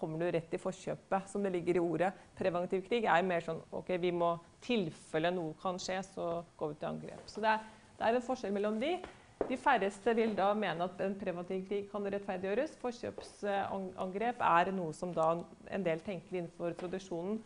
kommer 0.00 0.22
du 0.22 0.30
rett 0.34 0.54
i 0.54 0.60
forkjøpet, 0.60 1.30
som 1.30 1.44
det 1.44 1.52
ligger 1.54 1.78
i 1.78 1.82
ordet. 1.82 2.12
Preventiv 2.38 2.84
krig 2.88 3.06
er 3.08 3.26
mer 3.26 3.44
sånn 3.44 3.62
ok, 3.74 3.94
vi 4.02 4.12
må 4.14 4.36
tilfelle 4.64 5.32
noe 5.34 5.56
kan 5.62 5.80
skje, 5.82 6.00
så 6.14 6.30
går 6.58 6.72
vi 6.72 6.80
til 6.80 6.90
angrep. 6.90 7.28
Så 7.30 7.44
det 7.44 7.54
er, 7.54 7.70
det 7.98 8.08
er 8.08 8.18
en 8.18 8.26
forskjell 8.28 8.54
mellom 8.56 8.80
de. 8.82 8.96
De 9.46 9.58
færreste 9.60 10.14
vil 10.16 10.32
da 10.36 10.48
mene 10.56 10.86
at 10.88 11.00
en 11.04 11.14
preventiv 11.18 11.66
krig 11.68 11.90
kan 11.90 12.06
rettferdiggjøres. 12.08 12.78
Forkjøpsangrep 12.80 14.40
er 14.40 14.72
noe 14.74 14.96
som 14.96 15.12
da 15.14 15.34
en 15.70 15.84
del 15.84 16.00
tenker 16.06 16.40
innenfor 16.40 16.74
tradisjonen 16.80 17.42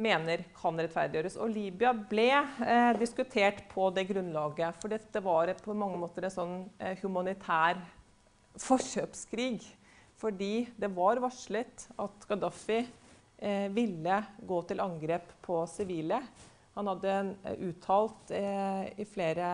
mener 0.00 0.44
kan 0.56 0.78
rettferdiggjøres. 0.78 1.36
Og 1.42 1.52
Libya 1.52 1.92
ble 1.92 2.28
eh, 2.32 2.92
diskutert 3.00 3.64
på 3.72 3.90
det 3.94 4.06
grunnlaget. 4.10 4.78
For 4.80 4.92
dette 4.92 5.22
var 5.24 5.52
på 5.60 5.76
mange 5.76 5.98
måter 6.00 6.26
en 6.26 6.34
sånn 6.34 6.56
eh, 6.78 6.96
humanitær 7.02 7.80
forkjøpskrig. 8.60 9.66
Fordi 10.20 10.68
det 10.76 10.90
var 10.92 11.20
varslet 11.22 11.86
at 11.96 12.24
Gaddafi 12.28 12.80
eh, 13.38 13.68
ville 13.72 14.18
gå 14.44 14.58
til 14.68 14.82
angrep 14.84 15.32
på 15.40 15.62
sivile. 15.70 16.18
Han 16.76 16.90
hadde 16.92 17.14
eh, 17.48 17.62
uttalt 17.70 18.32
eh, 18.36 18.84
i 19.00 19.06
flere 19.08 19.52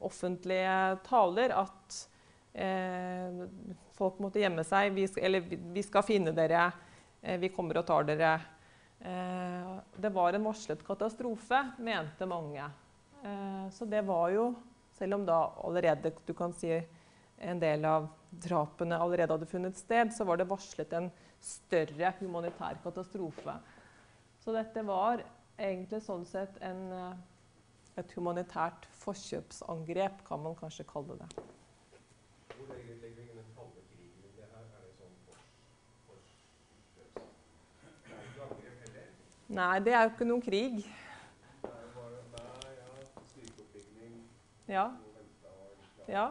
offentlige 0.00 0.74
taler 1.02 1.50
at 1.58 1.96
folk 3.98 4.20
måtte 4.22 4.38
gjemme 4.38 4.62
seg. 4.62 4.92
Vi 4.94 5.08
skal, 5.10 5.24
eller 5.26 5.56
vi 5.74 5.82
skal 5.82 6.04
finne 6.06 6.30
dere 6.36 6.68
vi 7.42 7.50
kommer 7.50 7.80
og 7.80 7.88
tar 7.88 8.06
dere. 8.06 8.30
Det 9.90 10.12
var 10.14 10.38
en 10.38 10.46
varslet 10.46 10.86
katastrofe, 10.86 11.64
mente 11.82 12.30
mange. 12.30 12.68
Så 13.74 13.90
det 13.90 14.04
var 14.06 14.30
jo, 14.36 14.46
selv 14.94 15.18
om 15.18 15.26
da 15.26 15.40
allerede 15.66 16.14
du 16.22 16.30
kan 16.38 16.54
si 16.54 16.78
en 17.40 17.60
del 17.60 17.84
av 17.88 18.08
drapene 18.30 18.98
allerede 19.00 19.34
hadde 19.34 19.48
funnet 19.48 19.78
sted, 19.78 20.12
så 20.14 20.24
var 20.28 20.38
det 20.40 20.48
varslet 20.50 20.92
en 20.96 21.10
større 21.40 22.12
humanitær 22.20 22.78
katastrofe. 22.84 23.56
Så 24.44 24.52
dette 24.54 24.84
var 24.86 25.24
egentlig 25.60 26.02
sånn 26.04 26.26
sett 26.28 26.56
en, 26.64 26.80
eh, 26.92 28.00
et 28.00 28.12
humanitært 28.16 28.86
forkjøpsangrep, 29.02 30.24
kan 30.28 30.42
man 30.42 30.56
kanskje 30.56 30.86
kalle 30.88 31.16
det. 31.20 31.30
Hvor 32.54 32.68
legger 32.68 32.94
vi 33.00 33.34
den 33.34 33.50
kalde 33.56 33.84
krigen 33.88 34.24
i 34.24 34.32
det 34.36 34.46
her? 34.52 34.64
Er 34.64 34.84
det 34.84 34.92
sånn 34.98 35.16
fors... 36.06 36.30
forkjøps... 36.92 37.24
Det 38.04 38.20
ikke 38.28 38.46
angrep 38.48 38.84
heller. 38.84 39.08
Nei, 39.48 39.78
det 39.80 39.96
er 39.96 40.04
jo 40.04 40.14
ikke 40.14 40.28
noen 40.28 40.44
krig. 40.44 40.78
Det 40.84 41.72
er 41.72 41.90
bare 41.96 42.20
Nei, 42.36 42.76
ja, 42.76 43.24
styrkeoppbygging, 43.32 44.22
Ja, 44.68 44.86
ja. 46.08 46.28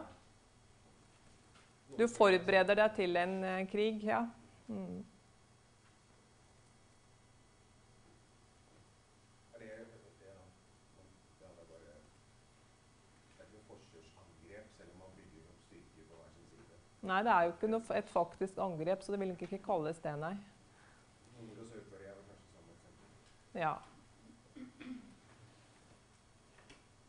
Du 2.00 2.06
forbereder 2.08 2.78
deg 2.78 2.94
til 2.96 3.16
en 3.20 3.32
eh, 3.44 3.66
krig, 3.68 3.98
ja. 4.08 4.22
Mm. 4.72 5.02
Ja, 9.60 9.66
ja. 9.66 9.84
Nei, 17.02 17.18
det 17.26 17.32
er 17.34 17.42
jo 17.42 17.52
ikke 17.52 17.68
noe, 17.68 17.84
et 18.00 18.08
faktisk 18.12 18.56
angrep, 18.64 19.04
så 19.04 19.12
det 19.12 19.20
vil 19.20 19.36
ikke 19.36 19.60
kalles 19.64 20.00
det, 20.00 20.16
nei. 20.24 20.32
Nord- 21.36 21.60
og 21.60 21.68
Sør-Korea 21.68 22.08
er 22.08 22.16
vel 22.16 22.24
kanskje 22.32 22.48
samme 22.54 22.72
eksempel. 22.78 23.60
Ja. 23.60 23.74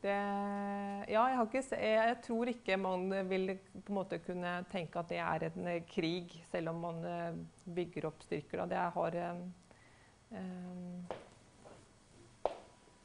Det, 0.02 0.10
ja, 0.10 1.22
jeg, 1.30 1.38
har 1.38 1.46
ikke, 1.46 1.78
jeg, 1.78 2.16
tror 2.26 2.50
ikke 2.50 2.78
man 2.82 3.04
vil 3.30 3.52
på 3.86 3.92
en 3.92 3.98
måte 4.00 4.18
kunne 4.26 4.54
tenke 4.72 4.98
at 4.98 5.10
det 5.12 5.20
er 5.22 5.44
en 5.52 5.68
eh, 5.70 5.84
krig, 5.86 6.32
selv 6.50 6.72
om 6.72 6.80
man 6.82 7.04
eh, 7.06 7.36
bygger 7.76 8.08
opp 8.10 8.24
styrker. 8.26 8.64
Det 8.72 8.80
har 8.96 9.18
eh, 9.22 9.38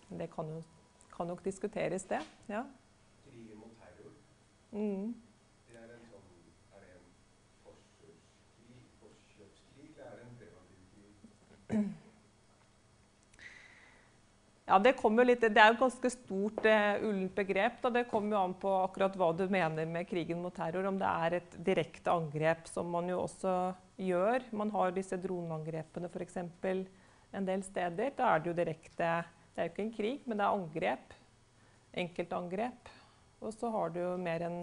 Det 0.08 0.30
kan, 0.32 0.48
jo, 0.54 0.62
kan 1.16 1.26
nok 1.28 1.44
diskuteres, 1.44 2.04
det. 2.08 2.22
Ja. 2.48 2.62
Krigen 3.26 3.58
mot 3.60 3.76
terror, 3.82 4.12
Mm. 4.72 5.12
det 5.68 5.76
er 5.76 5.92
en 5.94 6.02
sånn 6.08 6.26
Er 6.76 6.80
det 6.80 6.90
en 6.96 7.04
forkjøpskrig, 9.02 9.92
eller 9.92 10.08
er 10.08 10.16
det 10.16 10.24
en 10.30 10.36
preventiv 10.40 10.80
krig? 10.96 11.94
Ja, 14.68 14.78
Det 14.78 14.96
kommer 14.98 15.24
litt, 15.24 15.44
det 15.46 15.60
er 15.62 15.70
jo 15.70 15.76
et 15.76 15.82
ganske 15.84 16.10
stort 16.10 16.64
uh, 16.66 17.04
ullent 17.06 17.34
begrep. 17.38 17.76
Da. 17.84 17.90
Det 17.94 18.08
kommer 18.10 18.34
jo 18.34 18.38
an 18.42 18.54
på 18.58 18.70
akkurat 18.80 19.14
hva 19.14 19.28
du 19.38 19.44
mener 19.46 19.86
med 19.86 20.08
krigen 20.10 20.40
mot 20.42 20.54
terror. 20.54 20.88
Om 20.90 20.96
det 20.98 21.10
er 21.26 21.36
et 21.38 21.52
direkte 21.68 22.10
angrep, 22.10 22.66
som 22.66 22.90
man 22.90 23.06
jo 23.06 23.20
også 23.22 23.52
gjør. 24.02 24.48
Man 24.58 24.72
har 24.74 24.96
disse 24.96 25.18
droneangrepene 25.22 26.10
f.eks. 26.10 26.40
en 26.42 27.46
del 27.46 27.62
steder. 27.62 28.10
Da 28.18 28.32
er 28.32 28.42
det 28.42 28.50
jo 28.50 28.56
direkte 28.58 29.12
Det 29.54 29.62
er 29.62 29.68
jo 29.68 29.72
ikke 29.72 29.84
en 29.84 29.94
krig, 30.00 30.26
men 30.26 30.40
det 30.40 30.48
er 30.48 30.58
angrep. 30.58 31.14
Enkeltangrep. 32.02 32.90
Og 33.46 33.54
så 33.54 33.70
har 33.70 33.94
du 33.94 34.00
jo 34.02 34.16
mer 34.18 34.48
en 34.48 34.58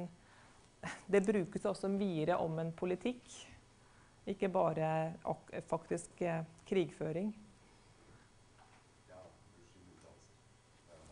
Det 1.07 1.23
brukes 1.23 1.63
også 1.65 1.87
videre 1.95 2.41
om 2.43 2.59
en 2.59 2.75
politikk. 2.75 3.23
Ikke 4.27 4.51
bare 4.51 5.13
ak 5.23 5.55
faktisk 5.67 6.21
eh, 6.21 6.43
krigføring. 6.67 7.31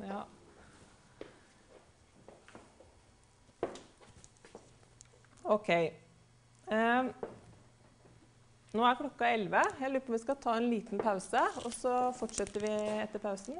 Ja. 0.07 0.21
OK. 5.51 5.69
Eh, 6.71 7.03
nå 8.71 8.85
er 8.87 8.99
klokka 8.99 9.33
11. 9.33 9.63
Jeg 9.81 9.91
lurer 9.91 10.05
på 10.05 10.13
om 10.13 10.15
vi 10.15 10.23
skal 10.23 10.39
ta 10.39 10.55
en 10.57 10.69
liten 10.71 11.01
pause, 11.01 11.41
og 11.65 11.73
så 11.75 11.95
fortsetter 12.15 12.63
vi 12.63 12.73
etter 13.01 13.19
pausen. 13.19 13.59